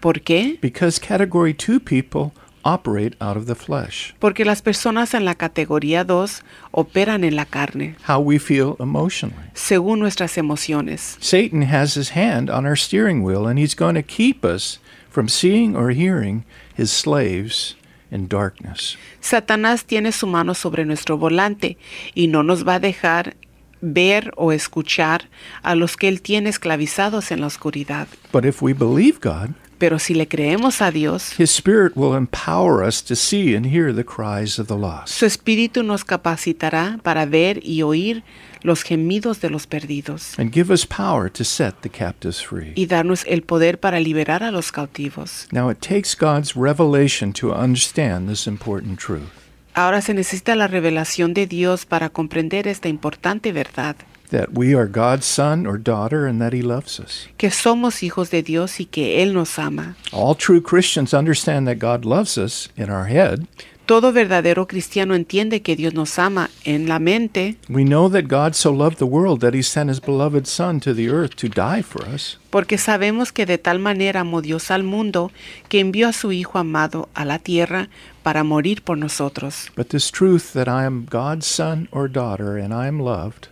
¿Por 0.00 0.20
qué? 0.22 0.58
Because 0.62 0.98
Category 1.00 1.52
2 1.54 1.80
people 1.84 2.32
operate 2.62 3.16
out 3.20 3.36
of 3.36 3.46
the 3.46 3.54
flesh. 3.54 4.14
Porque 4.18 4.44
las 4.44 4.60
personas 4.62 5.14
en 5.14 5.24
la 5.24 5.34
categoría 5.34 6.04
2 6.04 6.42
operan 6.72 7.24
en 7.24 7.34
la 7.36 7.44
carne, 7.46 7.96
How 8.06 8.18
we 8.20 8.38
feel 8.38 8.76
emotionally. 8.78 9.48
según 9.54 9.98
nuestras 9.98 10.36
emociones. 10.38 11.16
Satan 11.20 11.62
has 11.62 11.96
his 11.96 12.10
hand 12.14 12.50
on 12.50 12.66
our 12.66 12.76
steering 12.76 13.22
wheel, 13.24 13.46
and 13.46 13.58
he's 13.58 13.74
going 13.74 13.94
to 13.94 14.02
keep 14.02 14.44
us 14.44 14.78
from 15.10 15.28
seeing 15.28 15.76
or 15.76 15.90
hearing 15.90 16.44
his 16.76 16.90
slaves 16.90 17.76
in 18.10 18.28
darkness. 18.28 18.96
Satanás 19.20 19.84
tiene 19.84 20.12
su 20.12 20.26
mano 20.26 20.54
sobre 20.54 20.84
nuestro 20.84 21.18
volante 21.18 21.76
y 22.14 22.28
no 22.28 22.42
nos 22.42 22.66
va 22.66 22.74
a 22.74 22.80
dejar 22.80 23.36
ver 23.80 24.32
o 24.36 24.52
escuchar 24.52 25.28
a 25.62 25.74
los 25.74 25.96
que 25.96 26.08
él 26.08 26.20
tiene 26.20 26.50
esclavizados 26.50 27.30
en 27.30 27.40
la 27.40 27.46
oscuridad. 27.46 28.08
But 28.32 28.44
if 28.44 28.62
we 28.62 28.72
believe 28.72 29.20
God, 29.20 29.54
Pero 29.80 29.98
si 29.98 30.12
le 30.14 30.28
creemos 30.28 30.82
a 30.82 30.90
Dios, 30.90 31.32
his 31.40 31.50
Spirit 31.50 31.96
will 31.96 32.14
empower 32.14 32.86
us 32.86 33.02
to 33.02 33.16
see 33.16 33.56
and 33.56 33.64
hear 33.66 33.92
the 33.94 34.04
cries 34.04 34.58
of 34.58 34.66
the 34.68 34.76
lost. 34.76 35.08
su 35.08 35.24
espíritu 35.24 35.82
nos 35.82 36.04
capacitará 36.04 37.00
para 37.02 37.24
ver 37.24 37.60
y 37.64 37.80
oír 37.80 38.22
los 38.62 38.82
gemidos 38.82 39.40
de 39.40 39.48
los 39.48 39.66
perdidos 39.66 40.38
and 40.38 40.52
give 40.52 40.70
us 40.70 40.86
power 40.86 41.30
to 41.30 41.42
set 41.44 41.74
the 41.80 41.88
captives 41.88 42.42
free. 42.44 42.72
y 42.76 42.84
darnos 42.84 43.24
el 43.26 43.42
poder 43.42 43.80
para 43.80 43.98
liberar 44.00 44.42
a 44.42 44.50
los 44.50 44.70
cautivos. 44.70 45.48
Now, 45.50 45.70
it 45.70 45.78
takes 45.80 46.14
God's 46.14 46.54
revelation 46.54 47.32
to 47.32 47.52
understand 47.54 48.28
this 48.28 48.46
important 48.46 49.00
truth 49.00 49.30
Ahora 49.72 50.02
se 50.02 50.12
necesita 50.14 50.56
la 50.56 50.66
revelación 50.66 51.32
de 51.32 51.46
Dios 51.46 51.86
para 51.86 52.10
comprender 52.10 52.66
esta 52.66 52.88
importante 52.88 53.52
verdad, 53.52 53.96
that 54.30 54.50
we 54.54 54.74
are 54.74 54.86
God's 54.86 55.26
son 55.26 55.66
or 55.66 55.78
daughter 55.78 56.26
and 56.26 56.40
that 56.40 56.52
He 56.52 56.62
loves 56.62 56.98
us. 56.98 57.28
que 57.36 57.50
somos 57.50 58.02
hijos 58.02 58.30
de 58.30 58.42
Dios 58.42 58.80
y 58.80 58.86
que 58.86 59.22
Él 59.22 59.32
nos 59.34 59.58
ama. 59.58 59.96
All 60.12 60.34
true 60.36 60.60
Christians 60.62 61.12
understand 61.14 61.66
that 61.66 61.78
God 61.78 62.04
loves 62.04 62.36
us 62.38 62.68
in 62.76 62.90
our 62.90 63.06
head. 63.06 63.46
Todo 63.86 64.12
verdadero 64.12 64.68
cristiano 64.68 65.16
entiende 65.16 65.62
que 65.62 65.74
Dios 65.74 65.94
nos 65.94 66.16
ama 66.20 66.48
en 66.64 66.86
la 66.88 67.00
mente, 67.00 67.56
We 67.68 67.82
know 67.82 68.08
that 68.08 68.28
God 68.28 68.52
so 68.54 68.70
loved 68.70 68.98
the 68.98 69.04
world 69.04 69.40
that 69.40 69.52
He 69.52 69.64
sent 69.64 69.90
His 69.90 70.00
beloved 70.00 70.46
Son 70.46 70.78
to 70.78 70.94
the 70.94 71.08
earth 71.08 71.34
to 71.34 71.48
die 71.48 71.82
for 71.82 72.04
us. 72.08 72.38
porque 72.50 72.78
sabemos 72.78 73.32
que 73.32 73.46
de 73.46 73.58
tal 73.58 73.80
manera 73.80 74.20
amó 74.20 74.42
Dios 74.42 74.70
al 74.70 74.84
mundo 74.84 75.32
que 75.68 75.80
envió 75.80 76.06
a 76.06 76.12
su 76.12 76.30
Hijo 76.30 76.56
amado 76.60 77.08
a 77.14 77.24
la 77.24 77.40
tierra 77.40 77.88
para 78.22 78.44
morir 78.44 78.82
por 78.84 78.96
nosotros. 78.96 79.72
But 79.74 79.88
this 79.88 80.12
truth 80.12 80.52
that 80.52 80.68
I 80.68 80.84
am 80.84 81.04
God's 81.10 81.46
son 81.46 81.88
or 81.90 82.08
daughter 82.08 82.56
and 82.58 82.72
I 82.72 82.86
am 82.86 83.00
loved 83.00 83.48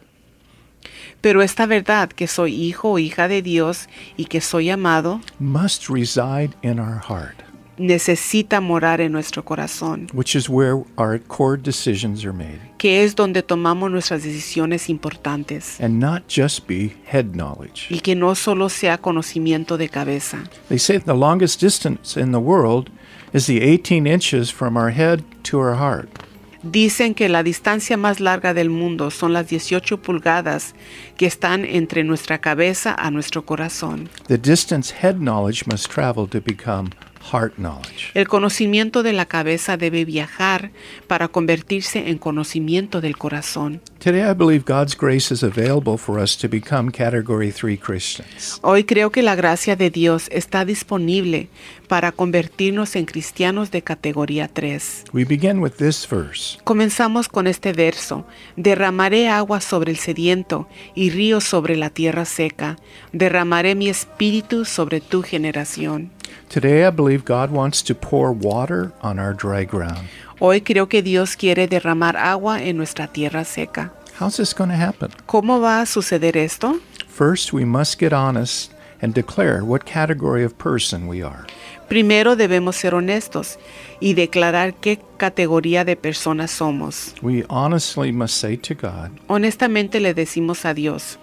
Pero 1.20 1.42
esta 1.42 1.66
verdad 1.66 2.10
que 2.10 2.26
soy 2.28 2.54
hijo 2.54 2.92
o 2.92 2.98
hija 2.98 3.26
de 3.28 3.42
Dios 3.42 3.88
y 4.16 4.26
que 4.26 4.40
soy 4.40 4.70
amado 4.70 5.20
must 5.40 5.88
reside 5.88 6.50
in 6.62 6.78
our 6.78 7.00
heart, 7.08 7.42
necesita 7.76 8.60
morar 8.60 9.00
en 9.00 9.12
nuestro 9.12 9.44
corazón, 9.44 10.08
which 10.12 10.34
is 10.36 10.48
where 10.48 10.84
our 10.96 11.18
core 11.20 11.56
decisions 11.60 12.24
are 12.24 12.32
made, 12.32 12.60
que 12.78 13.02
es 13.04 13.14
donde 13.16 13.42
tomamos 13.42 13.90
nuestras 13.90 14.22
decisiones 14.22 14.88
importantes 14.88 15.80
and 15.80 15.98
not 15.98 16.22
just 16.28 16.66
be 16.68 16.92
head 17.10 17.32
knowledge. 17.32 17.86
y 17.90 18.00
que 18.00 18.14
no 18.14 18.34
solo 18.34 18.68
sea 18.68 18.98
conocimiento 18.98 19.76
de 19.76 19.88
cabeza. 19.88 20.38
They 20.68 20.78
say 20.78 20.98
the 20.98 21.14
longest 21.14 21.60
distance 21.60 22.16
in 22.16 22.30
the 22.32 22.38
world 22.38 22.90
is 23.32 23.46
the 23.46 23.60
18 23.62 24.06
inches 24.06 24.52
from 24.52 24.76
our 24.76 24.90
head 24.90 25.22
to 25.44 25.58
our 25.58 25.74
heart. 25.76 26.08
Dicen 26.62 27.14
que 27.14 27.28
la 27.28 27.44
distancia 27.44 27.96
más 27.96 28.18
larga 28.18 28.52
del 28.52 28.68
mundo 28.68 29.12
son 29.12 29.32
las 29.32 29.48
18 29.48 30.02
pulgadas 30.02 30.74
que 31.16 31.26
están 31.26 31.64
entre 31.64 32.02
nuestra 32.02 32.40
cabeza 32.40 32.96
a 32.98 33.12
nuestro 33.12 33.44
corazón. 33.44 34.08
The 34.26 34.38
distance 34.38 34.92
head 35.00 35.16
knowledge 35.16 35.64
must 35.66 35.88
travel 35.88 36.28
to 36.28 36.40
become 36.40 36.90
heart 37.32 37.54
knowledge. 37.56 38.10
El 38.14 38.28
conocimiento 38.28 39.02
de 39.02 39.12
la 39.12 39.26
cabeza 39.26 39.76
debe 39.76 40.04
viajar 40.04 40.70
para 41.06 41.28
convertirse 41.28 42.08
en 42.08 42.18
conocimiento 42.18 43.00
del 43.00 43.16
corazón. 43.16 43.80
Today, 43.98 44.30
I 44.30 44.34
believe 44.34 44.64
God's 44.64 44.96
grace 44.96 45.32
is 45.34 45.42
available 45.42 45.98
for 45.98 46.18
us 46.18 46.36
to 46.38 46.48
become 46.48 46.90
Category 46.92 47.50
3 47.50 47.78
Christians. 47.78 48.58
Hoy 48.62 48.84
creo 48.84 49.10
que 49.10 49.22
la 49.22 49.34
gracia 49.34 49.74
de 49.74 49.90
Dios 49.90 50.28
está 50.30 50.64
disponible 50.64 51.48
para 51.88 52.12
convertirnos 52.12 52.94
en 52.96 53.06
cristianos 53.06 53.70
de 53.70 53.82
categoría 53.82 54.46
3. 54.48 55.04
We 55.12 55.24
begin 55.24 55.58
with 55.58 55.72
this 55.72 56.06
verse 56.08 56.58
Comenzamos 56.64 57.28
con 57.28 57.46
este 57.46 57.72
verso. 57.72 58.26
Derramaré 58.56 59.28
agua 59.28 59.60
sobre 59.60 59.90
el 59.90 59.98
sediento 59.98 60.68
y 60.94 61.10
ríos 61.10 61.44
sobre 61.44 61.76
la 61.76 61.90
tierra 61.90 62.24
seca. 62.24 62.76
Derramaré 63.12 63.74
mi 63.74 63.88
espíritu 63.88 64.64
sobre 64.64 65.00
tu 65.00 65.22
generación. 65.22 66.10
Today, 66.48 66.86
I 66.86 66.90
believe 66.90 67.24
God 67.24 67.50
wants 67.50 67.82
to 67.84 67.94
pour 67.94 68.32
water 68.32 68.92
on 69.02 69.18
our 69.18 69.34
dry 69.34 69.64
ground. 69.64 70.08
Hoy 70.40 70.60
creo 70.60 70.88
que 70.88 71.02
Dios 71.02 71.36
quiere 71.36 71.66
derramar 71.66 72.16
agua 72.16 72.62
en 72.62 72.76
nuestra 72.76 73.06
tierra 73.08 73.44
seca. 73.44 73.92
How's 74.18 74.36
this 74.36 74.54
going 74.54 74.70
to 74.70 74.76
happen? 74.76 75.10
¿Cómo 75.26 75.60
va 75.60 75.80
a 75.80 75.86
suceder 75.86 76.36
esto? 76.36 76.80
First, 77.08 77.52
we 77.52 77.64
must 77.64 77.98
get 77.98 78.12
honest 78.12 78.72
and 79.00 79.14
declare 79.14 79.64
what 79.64 79.84
category 79.84 80.44
of 80.44 80.56
person 80.58 81.06
we 81.08 81.22
are. 81.22 81.46
Primero 81.88 82.36
debemos 82.36 82.76
ser 82.76 82.94
honestos 82.94 83.58
y 83.98 84.12
declarar 84.14 84.74
qué 84.74 85.00
categoría 85.16 85.84
de 85.84 85.96
personas 85.96 86.50
somos. 86.50 87.14
We 87.22 87.44
honestly 87.48 88.12
must 88.12 88.36
say 88.36 88.56
to 88.58 88.74
God, 88.74 89.10
Honestamente 89.26 89.98
le 90.00 90.12
decimos 90.12 90.64
a 90.64 90.74
Dios, 90.74 91.18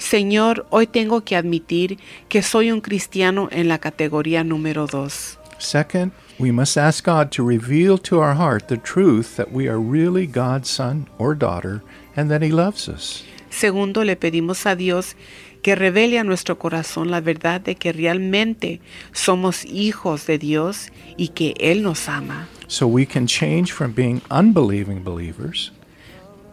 Señor, 0.00 0.66
hoy 0.70 0.86
tengo 0.86 1.20
que 1.20 1.36
admitir 1.36 1.98
que 2.28 2.42
soy 2.42 2.72
un 2.72 2.80
cristiano 2.80 3.48
en 3.52 3.68
la 3.68 3.78
categoría 3.78 4.42
número 4.42 4.86
2. 4.86 5.38
Second, 5.58 6.12
we 6.38 6.50
must 6.50 6.78
ask 6.78 7.04
God 7.04 7.30
to 7.32 7.46
reveal 7.46 7.98
to 7.98 8.18
our 8.18 8.34
heart 8.34 8.68
the 8.68 8.78
truth 8.78 9.36
that 9.36 9.52
we 9.52 9.68
are 9.68 9.78
really 9.78 10.26
God's 10.26 10.70
son 10.70 11.06
or 11.18 11.36
daughter 11.36 11.82
and 12.16 12.30
that 12.30 12.42
He 12.42 12.50
loves 12.50 12.88
us. 12.88 13.24
Segundo, 13.50 14.02
le 14.02 14.16
pedimos 14.16 14.64
a 14.64 14.74
Dios 14.74 15.16
que 15.62 15.74
revele 15.74 16.18
a 16.18 16.24
nuestro 16.24 16.58
corazón 16.58 17.10
la 17.10 17.20
verdad 17.20 17.60
de 17.60 17.74
que 17.74 17.92
realmente 17.92 18.80
somos 19.12 19.66
hijos 19.66 20.26
de 20.26 20.38
Dios 20.38 20.90
y 21.18 21.28
que 21.28 21.52
Él 21.60 21.82
nos 21.82 22.08
ama, 22.08 22.48
So 22.68 22.86
we 22.86 23.04
can 23.04 23.26
change 23.26 23.70
from 23.72 23.92
being 23.92 24.22
unbelieving 24.30 25.04
believers 25.04 25.72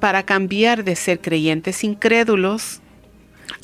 para 0.02 0.24
cambiar 0.24 0.84
de 0.84 0.96
ser 0.96 1.22
creyentes 1.22 1.84
incrédulos 1.86 2.82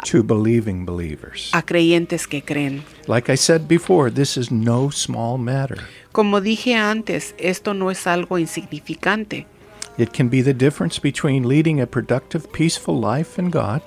to 0.06 0.24
believing 0.24 0.86
believers. 0.86 1.50
a 1.54 1.62
creyentes 1.62 2.28
que 2.28 2.42
creen. 2.42 2.84
Like 3.08 3.32
I 3.32 3.36
said 3.36 3.68
before, 3.68 4.12
this 4.12 4.38
is 4.38 4.52
no 4.52 4.90
small 4.90 5.38
matter. 5.38 5.80
Como 6.12 6.42
dije 6.42 6.76
antes, 6.76 7.34
esto 7.38 7.74
no 7.74 7.90
es 7.90 8.06
algo 8.08 8.38
insignificante. 8.38 9.46
It 9.98 10.12
can 10.12 10.30
be 10.30 10.42
the 10.42 10.54
difference 10.54 11.00
between 11.00 11.48
leading 11.48 11.80
a 11.80 11.86
productive, 11.86 12.52
peaceful 12.52 13.00
life 13.00 13.40
in 13.40 13.52
God 13.52 13.82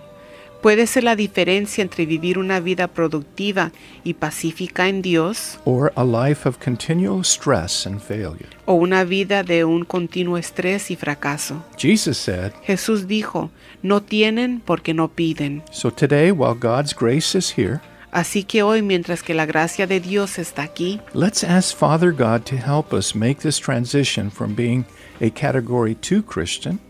Puede 0.67 0.89
ser 0.89 1.05
la 1.05 1.15
diferencia 1.15 1.81
entre 1.81 2.07
vivir 2.07 2.39
una 2.39 2.59
vida 2.59 2.89
productiva 2.89 3.71
y 4.03 4.15
pacífica 4.15 4.89
en 4.89 5.01
Dios 5.01 5.61
or 5.65 5.93
a 5.95 6.03
life 6.03 6.45
of 6.49 6.59
continual 6.59 7.21
stress 7.21 7.87
and 7.87 8.01
failure. 8.01 8.49
o 8.65 8.75
una 8.75 9.05
vida 9.05 9.45
de 9.45 9.65
un 9.65 9.85
continuo 9.85 10.37
estrés 10.37 10.91
y 10.91 10.97
fracaso. 10.97 11.63
Jesus 11.79 12.19
said, 12.19 12.51
Jesús 12.65 13.07
dijo, 13.07 13.53
no 13.85 14.03
tienen 14.03 14.59
porque 14.59 14.93
no 14.93 15.07
piden. 15.07 15.63
So 15.71 15.89
today, 15.89 16.33
while 16.33 16.57
God's 16.59 16.93
grace 16.93 17.39
is 17.39 17.57
here, 17.57 17.81
Así 18.11 18.43
que 18.43 18.65
hoy, 18.65 18.83
mientras 18.83 19.23
que 19.23 19.35
la 19.35 19.47
gracia 19.47 19.87
de 19.87 20.01
Dios 20.01 20.37
está 20.37 20.65
aquí, 20.65 21.01
let's 21.15 21.45
ask 21.45 21.77
Father 21.77 22.11
God 22.11 22.45
to 22.45 22.57
help 22.57 22.93
us 22.93 23.15
make 23.15 23.41
this 23.43 23.61
transition 23.61 24.33
from 24.33 24.57
being 24.57 24.85
a 25.21 25.31
Category 25.31 25.95
2 25.95 26.25
Christian 26.25 26.81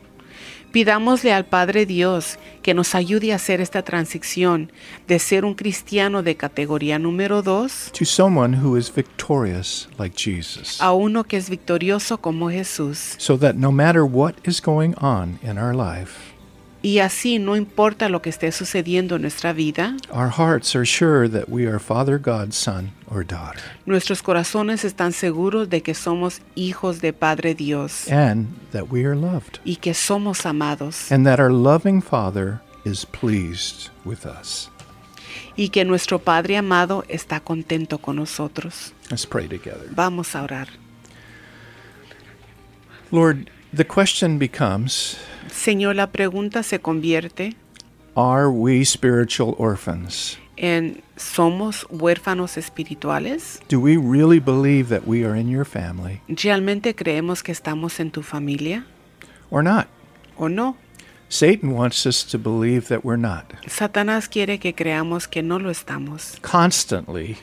pidámosle 0.77 1.33
al 1.33 1.47
Padre 1.47 1.87
Dios 1.87 2.39
que 2.61 2.75
nos 2.75 2.95
ayude 2.95 3.33
a 3.33 3.37
hacer 3.37 3.63
esta 3.63 3.81
transición 3.81 4.71
de 5.09 5.19
ser 5.19 5.47
un 5.47 5.55
cristiano 5.55 6.23
de 6.23 6.37
categoría 6.37 6.99
número 6.99 7.41
2 7.41 7.93
to 7.99 8.05
someone 8.05 8.59
who 8.59 8.77
is 8.77 8.93
victorious 8.95 9.89
like 9.99 10.15
Jesus. 10.15 10.79
a 10.83 10.93
uno 10.93 11.25
que 11.25 11.39
es 11.39 11.49
victorioso 11.49 12.19
como 12.19 12.51
Jesús. 12.51 13.15
So 13.17 13.39
that 13.39 13.55
no 13.55 13.73
matter 13.73 14.03
what 14.03 14.35
is 14.45 14.61
going 14.61 14.93
on 15.01 15.39
in 15.43 15.57
our 15.57 15.75
life, 15.75 16.36
Y 16.87 17.01
así, 17.01 17.41
no 17.41 17.57
importa 17.57 18.09
lo 18.09 18.23
que 18.23 18.31
esté 18.31 18.53
sucediendo 18.53 19.17
en 19.17 19.23
nuestra 19.23 19.53
vida, 19.53 19.97
our 20.13 20.31
hearts 20.31 20.77
are 20.77 20.87
sure 20.87 21.29
that 21.29 21.49
we 21.49 21.67
are 21.67 21.81
Father 21.81 22.17
God's 22.17 22.55
son 22.55 22.93
or 23.11 23.27
daughter, 23.27 23.61
nuestros 23.87 24.23
corazones 24.23 24.85
están 24.85 25.13
seguros 25.13 25.69
de 25.69 25.83
que 25.83 25.95
somos 25.95 26.43
hijos 26.55 27.01
de 27.01 27.13
Padre 27.13 27.55
Dios 27.57 28.07
and 28.09 28.47
that 28.71 28.85
we 28.89 29.05
are 29.05 29.17
loved, 29.17 29.59
y 29.65 29.75
que 29.75 29.95
somos 29.95 30.47
amados 30.47 31.11
and 31.11 31.27
that 31.27 31.41
our 31.41 31.51
loving 31.53 32.01
Father 32.01 32.61
is 32.85 33.05
pleased 33.05 33.91
with 34.05 34.25
us. 34.25 34.71
y 35.57 35.71
que 35.71 35.85
nuestro 35.85 36.21
Padre 36.21 36.57
amado 36.57 37.05
está 37.09 37.41
contento 37.41 37.99
con 37.99 38.15
nosotros. 38.15 38.93
Let's 39.11 39.27
pray 39.27 39.49
together. 39.49 39.89
Vamos 39.91 40.37
a 40.37 40.45
orar. 40.45 40.69
Lord, 43.11 43.51
the 43.77 43.85
question 43.85 44.39
becomes 44.39 45.19
Señor, 45.51 45.95
la 45.97 46.09
pregunta 46.09 46.63
se 46.63 46.79
convierte 46.81 47.55
Are 48.15 48.49
we 48.49 48.85
spiritual 48.85 49.55
orphans? 49.59 50.39
en 50.57 51.03
¿somos 51.17 51.87
huérfanos 51.91 52.57
espirituales? 52.57 53.61
Do 53.69 53.79
we 53.79 53.97
really 53.99 54.41
believe 54.41 54.89
that 54.89 55.07
we 55.07 55.25
are 55.25 55.39
in 55.39 55.49
your 55.49 55.67
family 55.67 56.23
¿Realmente 56.29 56.95
creemos 56.95 57.43
que 57.43 57.53
estamos 57.53 58.01
en 58.01 58.11
tu 58.11 58.23
familia 58.23 58.87
or 59.51 59.63
not? 59.63 59.87
o 60.39 60.49
no? 60.49 60.77
Satan 61.29 61.73
wants 61.73 62.07
us 62.07 62.25
to 62.25 62.39
believe 62.39 62.87
that 62.87 63.05
we're 63.05 63.21
not. 63.21 63.53
Satanás 63.67 64.29
quiere 64.29 64.59
que 64.59 64.75
creamos 64.75 65.27
que 65.27 65.43
no 65.43 65.59
lo 65.59 65.71
estamos. 65.71 66.39
Constantly, 66.41 67.37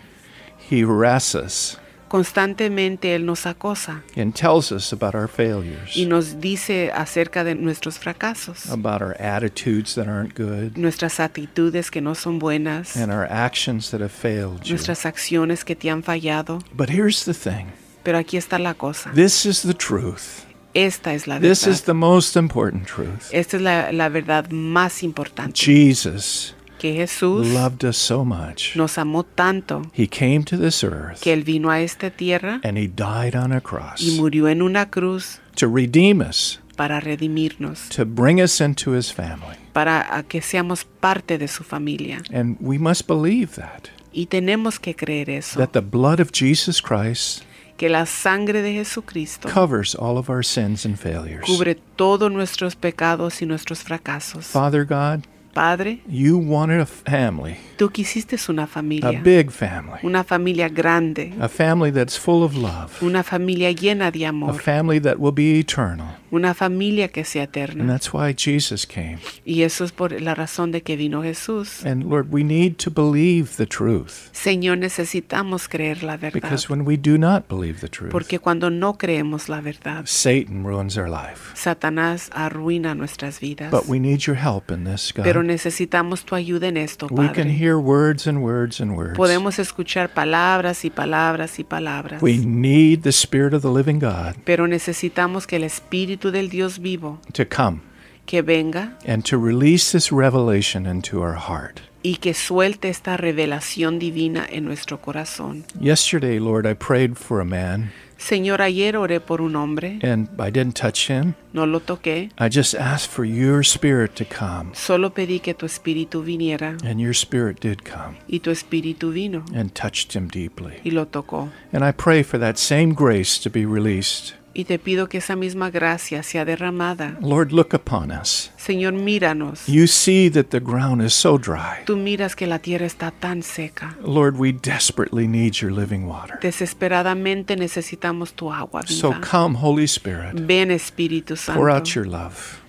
he 0.69 0.84
harasses 0.86 1.36
us 1.36 1.78
Constantemente 2.13 3.15
Él 3.15 3.26
nos 3.26 3.47
acosa 3.47 4.04
and 4.15 4.36
tells 4.36 4.71
us 4.71 4.93
about 4.93 5.15
our 5.15 5.28
failures, 5.28 5.97
y 5.97 6.06
nos 6.06 6.39
dice 6.39 6.91
acerca 6.93 7.43
de 7.43 7.56
nuestros 7.56 7.97
fracasos, 7.97 8.69
about 8.69 9.02
our 9.02 9.19
attitudes 9.19 9.95
that 9.95 10.08
aren't 10.08 10.38
good, 10.38 10.78
nuestras 10.78 11.19
actitudes 11.19 11.89
que 11.89 12.02
no 12.02 12.13
son 12.13 12.38
buenas, 12.38 12.95
and 12.95 13.12
our 13.12 13.26
actions 13.32 13.89
that 13.89 13.99
have 13.99 14.12
failed 14.12 14.62
you. 14.63 14.76
nuestras 14.76 15.08
acciones 15.08 15.65
que 15.65 15.76
te 15.76 15.89
han 15.89 16.04
fallado. 16.04 16.60
But 16.71 16.91
here's 16.91 17.26
the 17.26 17.34
thing 17.34 17.71
Pero 18.04 18.19
aquí 18.19 18.38
está 18.38 18.60
la 18.60 18.76
cosa. 18.76 19.12
this 19.15 19.43
is 19.43 19.63
the 19.63 19.73
truth. 19.73 20.45
Esta 20.76 21.15
es 21.15 21.26
la 21.26 21.39
This 21.39 21.62
is 21.62 21.82
verdad. 21.82 21.86
the 21.88 21.93
most 21.95 22.36
important 22.36 22.86
truth. 22.86 23.30
Esta 23.32 23.58
es 23.58 23.63
la, 23.63 23.91
la 23.91 24.10
verdad 24.10 24.49
más 24.52 25.02
importante. 25.02 25.54
Jesus 25.60 26.54
Que 26.84 26.93
Jesús 26.93 27.48
loved 27.48 27.86
us 27.86 27.96
so 27.96 28.26
much. 28.26 28.76
nos 28.76 28.98
amó 28.98 29.24
tanto 29.24 29.84
He 29.98 30.06
came 30.06 30.43
to 30.43 30.58
this 30.58 30.84
earth 30.84 31.22
que 31.22 31.32
Él 31.32 31.46
vino 31.46 31.72
a 31.72 31.80
esta 31.80 32.10
tierra 32.10 32.60
and 32.62 32.78
he 32.78 32.89
died 32.89 33.38
on 33.38 33.54
a 33.54 33.62
cross 33.62 34.02
y 34.02 34.19
murió 34.19 34.50
en 34.50 34.62
una 34.62 34.89
cruz 34.89 35.39
to 35.56 35.69
redeem 35.74 36.19
us, 36.19 36.60
para 36.76 37.00
redimirnos, 37.00 37.88
to 37.88 38.04
bring 38.06 38.41
us 38.41 38.60
into 38.60 38.91
his 38.98 39.13
family. 39.13 39.56
para 39.72 40.13
a 40.13 40.24
que 40.24 40.41
seamos 40.41 40.84
parte 40.84 41.38
de 41.38 41.48
su 41.48 41.63
familia. 41.63 42.22
And 42.34 42.58
we 42.60 42.78
must 42.78 43.08
believe 43.08 43.56
that. 43.56 43.88
Y 44.12 44.26
tenemos 44.26 44.78
que 44.78 44.93
creer 44.93 45.30
eso, 45.30 45.58
That 45.60 45.72
the 45.72 45.80
blood 45.80 46.19
of 46.19 46.32
Jesus 46.34 46.82
Christ 46.82 47.43
que 47.78 47.88
la 47.88 48.06
sangre 48.06 48.62
de 48.62 48.74
Jesucristo 48.74 49.48
covers 49.50 49.96
all 49.96 50.17
of 50.17 50.30
our 50.30 50.43
sins 50.43 50.86
and 50.86 50.98
failures. 50.98 51.46
cubre 51.46 51.76
todos 51.96 52.30
nuestros 52.30 52.76
pecados 52.76 53.41
y 53.41 53.46
nuestros 53.46 53.84
fracasos. 53.84 54.48
Father 54.48 54.84
God, 54.86 55.24
Padre, 55.53 56.01
you 56.07 56.37
wanted 56.37 56.79
a 56.79 56.85
family, 56.85 57.57
tú 57.77 57.89
quisiste 57.89 58.37
una 58.49 58.67
a 58.73 59.11
big 59.21 59.51
family, 59.51 59.99
una 60.03 60.23
familia 60.23 60.67
grande, 60.67 61.33
a 61.39 61.47
family 61.47 61.91
that's 61.91 62.17
full 62.17 62.43
of 62.43 62.55
love, 62.55 62.91
una 63.01 63.23
familia 63.23 63.71
llena 63.71 64.11
de 64.11 64.25
a 64.25 64.53
family 64.53 64.99
that 64.99 65.19
will 65.19 65.31
be 65.31 65.59
eternal. 65.59 66.17
una 66.33 66.55
familia 66.55 67.09
que 67.09 67.23
sea 67.23 67.47
And 67.53 67.87
that's 67.87 68.11
why 68.11 68.33
Jesus 68.33 68.87
came. 68.87 69.19
Y 69.45 69.61
eso 69.61 69.83
es 69.83 69.91
por 69.91 70.19
la 70.19 70.33
razón 70.33 70.71
de 70.71 70.81
que 70.81 70.95
vino 70.95 71.21
Jesús. 71.21 71.85
And 71.85 72.05
Lord, 72.09 72.29
we 72.31 72.43
need 72.43 72.77
to 72.77 72.89
believe 72.89 73.57
the 73.57 73.67
truth. 73.67 74.31
Señor, 74.31 74.79
necesitamos 74.79 75.67
creer 75.67 76.01
la 76.01 76.17
verdad. 76.17 76.41
Because 76.41 76.69
when 76.69 76.85
we 76.85 76.97
do 76.97 77.19
not 77.19 77.47
believe 77.47 77.81
the 77.81 77.87
truth, 77.87 78.11
Porque 78.11 78.39
cuando 78.39 78.71
no 78.71 78.97
creemos 78.97 79.47
la 79.47 79.61
verdad, 79.61 80.05
Satan 80.05 80.63
ruins 80.63 80.97
our 80.97 81.09
life. 81.09 81.55
Satanás 81.55 82.31
arruina 82.33 82.95
nuestras 82.95 83.39
vidas. 83.39 83.69
But 83.69 83.83
we 83.87 83.99
need 83.99 84.21
your 84.21 84.37
help 84.37 84.71
in 84.71 84.85
this, 84.85 85.13
Pero 85.13 85.42
Necesitamos 85.43 86.25
tu 86.25 86.36
ayuda 86.36 86.67
en 86.67 86.77
esto, 86.77 87.08
We 87.10 87.27
can 87.27 87.36
Padre. 87.36 87.58
hear 87.58 87.77
words 87.77 88.27
and 88.27 88.41
words 88.43 88.79
and 88.79 88.95
words. 88.95 89.15
Podemos 89.17 89.60
escuchar 89.60 90.13
palabras 90.13 90.86
y 90.86 90.89
palabras 90.89 91.60
y 91.60 91.63
palabras. 91.63 92.21
We 92.21 92.38
need 92.38 93.01
the 93.01 93.12
Spirit 93.12 93.53
of 93.53 93.62
the 93.62 93.71
living 93.71 93.99
God 93.99 94.36
Pero 94.45 94.67
necesitamos 94.67 95.47
que 95.47 95.58
el 95.58 95.63
Espíritu 95.63 96.32
del 96.32 96.49
Dios 96.49 96.79
vivo 96.79 97.19
to 97.34 97.45
come 97.45 97.82
que 98.25 98.41
venga 98.41 98.97
and 99.06 99.23
to 99.25 99.38
release 99.38 99.91
this 99.91 100.12
revelation 100.12 100.86
into 100.86 101.21
our 101.21 101.36
heart. 101.36 101.82
Y 102.03 102.17
que 102.17 102.33
suelte 102.33 102.89
esta 102.89 103.17
revelación 103.17 103.97
divina 103.97 104.45
en 104.49 104.65
nuestro 104.65 104.99
corazón. 105.01 105.63
Yesterday, 105.79 106.39
Lord, 106.39 106.65
I 106.69 106.73
prayed 106.75 107.15
for 107.15 107.39
a 107.41 107.45
man, 107.45 107.91
Señor, 108.17 108.61
ayer 108.61 108.95
oré 108.95 109.19
por 109.19 109.41
un 109.41 109.55
hombre, 109.55 109.99
and 110.01 110.29
I 110.39 110.49
didn't 110.51 110.75
touch 110.79 111.09
him. 111.09 111.33
no 111.51 111.65
lo 111.65 111.79
toqué, 111.81 112.29
I 112.39 112.47
just 112.49 112.73
asked 112.73 113.09
for 113.11 113.25
your 113.25 113.63
Spirit 113.63 114.15
to 114.15 114.25
come, 114.25 114.71
solo 114.73 115.09
pedí 115.13 115.39
que 115.41 115.53
tu 115.53 115.65
Espíritu 115.65 116.21
viniera 116.23 116.77
and 116.85 116.99
your 117.01 117.13
Spirit 117.13 117.59
did 117.59 117.79
come 117.83 118.17
y 118.27 118.39
tu 118.39 118.51
Espíritu 118.51 119.11
vino 119.11 119.43
and 119.53 119.73
touched 119.73 120.13
him 120.15 120.27
deeply. 120.27 120.79
y 120.85 120.91
lo 120.91 121.05
tocó. 121.07 121.49
And 121.73 121.83
I 121.83 121.91
pray 121.91 122.23
for 122.23 122.37
that 122.39 122.57
same 122.57 122.93
grace 122.93 123.37
to 123.39 123.49
be 123.49 123.65
released. 123.65 124.35
Y 124.55 124.65
te 124.65 124.77
pido 124.77 125.09
que 125.09 125.17
esa 125.17 125.35
misma 125.35 125.69
gracia 125.71 126.21
sea 126.23 126.45
derramada. 126.45 127.17
Lord, 127.21 127.51
look 127.51 127.73
upon 127.73 128.11
us. 128.11 128.51
Señor, 128.57 128.93
míranos. 128.93 129.67
You 129.67 129.87
see 129.87 130.29
that 130.29 130.51
the 130.51 130.59
ground 130.59 131.01
is 131.01 131.13
so 131.13 131.37
dry. 131.37 131.83
Tú 131.85 131.97
miras 131.97 132.35
que 132.35 132.45
la 132.45 132.59
tierra 132.59 132.85
está 132.85 133.11
tan 133.11 133.41
seca. 133.41 133.97
Lord, 134.03 134.37
we 134.37 134.51
desperately 134.51 135.27
need 135.27 135.55
your 135.61 135.71
living 135.71 136.07
water. 136.07 136.37
Desesperadamente 136.41 137.55
necesitamos 137.55 138.33
tu 138.33 138.51
agua 138.51 138.83
So 138.85 139.13
come, 139.21 139.55
Holy 139.55 139.87
Spirit, 139.87 140.35
Ven 140.35 140.71
Espíritu 140.71 141.35
pour 141.53 141.69
out 141.69 141.95
your 141.95 142.05
love, 142.05 142.61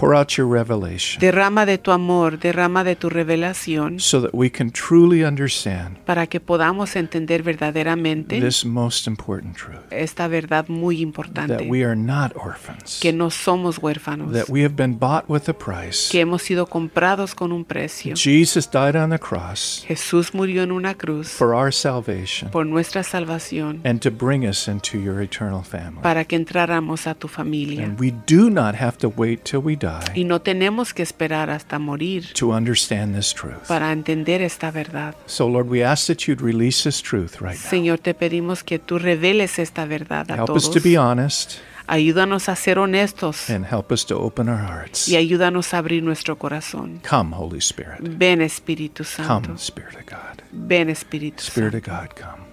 pour 0.00 0.16
out 0.16 0.38
your 0.38 0.48
revelation, 0.50 1.20
Derrama 1.20 1.66
de 1.66 1.76
tu 1.76 1.92
amor, 1.92 2.38
derrama 2.38 2.84
de 2.84 2.96
tu 2.96 3.10
revelación 3.10 4.00
so 4.00 4.22
that 4.22 4.30
we 4.32 4.48
can 4.48 4.70
truly 4.70 5.22
understand 5.22 5.98
para 6.06 6.26
que 6.26 6.40
podamos 6.40 6.96
entender 6.96 7.42
verdaderamente 7.42 8.40
this 8.40 8.64
most 8.64 9.06
important 9.06 9.54
truth 9.54 9.80
esta 9.90 10.26
verdad 10.26 10.66
muy 10.68 11.02
importante. 11.02 11.54
that 11.54 11.66
we 11.68 11.84
are 11.84 11.94
not 11.94 12.32
orphans, 12.34 12.98
Que 12.98 13.12
no 13.12 13.28
somos 13.30 13.78
huérfanos. 13.78 14.32
that 14.32 14.48
we 14.48 14.64
have 14.64 14.74
been 14.74 14.98
bought 14.98 15.28
with 15.28 15.46
a 15.50 15.52
price. 15.52 16.08
Que 16.10 16.20
hemos 16.22 16.40
sido 16.40 16.64
comprados 16.64 17.34
con 17.34 17.52
un 17.52 17.66
precio. 17.66 18.14
Jesus 18.16 18.66
died 18.70 18.96
on 18.96 19.10
the 19.10 19.18
cross 19.18 19.84
Jesús 19.86 20.32
murió 20.32 20.62
en 20.62 20.72
una 20.72 20.94
cruz 20.94 21.28
for 21.28 21.52
our 21.54 21.70
salvation 21.74 22.50
por 22.50 22.64
nuestra 22.64 23.02
salvación 23.02 23.82
and 23.84 24.00
to 24.00 24.10
bring 24.10 24.46
us 24.46 24.66
into 24.66 24.96
your 24.96 25.20
eternal 25.20 25.62
family. 25.62 26.00
para 26.02 26.24
que 26.24 26.36
entráramos 26.36 27.06
a 27.06 27.14
tu 27.14 27.28
familia. 27.28 27.84
And 27.84 28.00
we 28.00 28.14
do 28.26 28.48
not 28.48 28.74
have 28.76 28.96
to 28.98 29.08
wait 29.14 29.44
till 29.44 29.60
we 29.60 29.76
die 29.76 29.89
Y 30.14 30.24
no 30.24 30.40
tenemos 30.40 30.92
que 30.94 31.02
esperar 31.02 31.50
hasta 31.50 31.78
morir 31.78 32.32
to 32.34 32.50
understand 32.54 33.14
this 33.14 33.32
truth. 33.34 33.66
para 33.68 33.92
entender 33.92 34.42
esta 34.42 34.70
verdad. 34.70 35.14
So, 35.26 35.48
Lord, 35.48 35.68
we 35.68 35.84
ask 35.84 36.06
that 36.06 36.24
you'd 36.26 36.42
release 36.42 36.82
this 36.84 37.02
truth 37.02 37.40
right 37.40 37.58
now. 37.58 37.70
Señor, 37.70 37.98
te 37.98 38.14
pedimos 38.14 38.62
que 38.64 38.78
tú 38.78 38.98
reveles 38.98 39.58
esta 39.58 39.84
verdad 39.86 40.30
a 40.30 40.36
Help 40.36 40.46
todos. 40.46 40.68
us 40.68 40.70
to 40.70 40.80
be 40.80 40.96
honest 40.96 41.58
Ayúdanos 41.86 42.48
a 42.48 42.54
ser 42.54 42.78
honestos 42.78 43.50
and 43.50 43.66
help 43.66 43.90
us 43.90 44.06
to 44.06 44.16
open 44.16 44.48
our 44.48 44.60
hearts. 44.64 45.08
y 45.08 45.16
ayúdanos 45.16 45.74
a 45.74 45.78
abrir 45.78 46.04
nuestro 46.04 46.38
corazón. 46.38 47.00
Come, 47.08 47.34
Holy 47.34 47.58
Spirit. 47.58 47.98
Ven 48.00 48.40
Espíritu 48.42 49.02
Santo. 49.02 49.48
Come, 49.48 49.58
Spirit 49.58 49.96
of 49.96 50.06
God. 50.06 50.42
Ven 50.52 50.88
Espíritu 50.88 51.42
Spirit 51.42 51.72
Santo. 51.72 51.90
of 51.90 52.00
God, 52.00 52.14
come. 52.14 52.44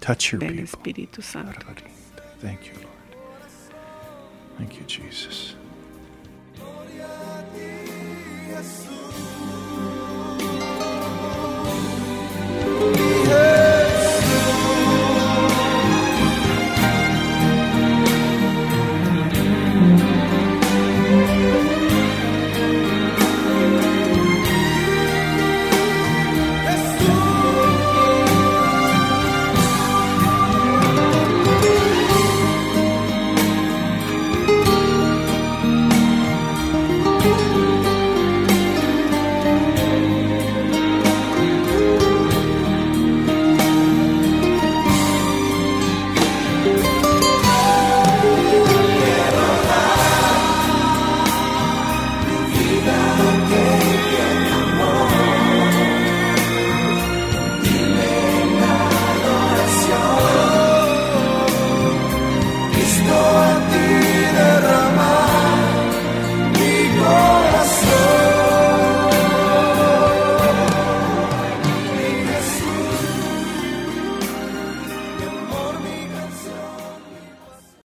Touch 0.00 0.32
your 0.32 0.40
Ven 0.40 0.56
people. 0.56 0.64
Espíritu 0.64 1.20
Santo. 1.22 1.60
Thank 2.40 2.64
you, 2.66 2.72
Lord. 2.80 2.88
Thank 4.56 4.78
you, 4.78 4.86
Jesus. 4.86 5.54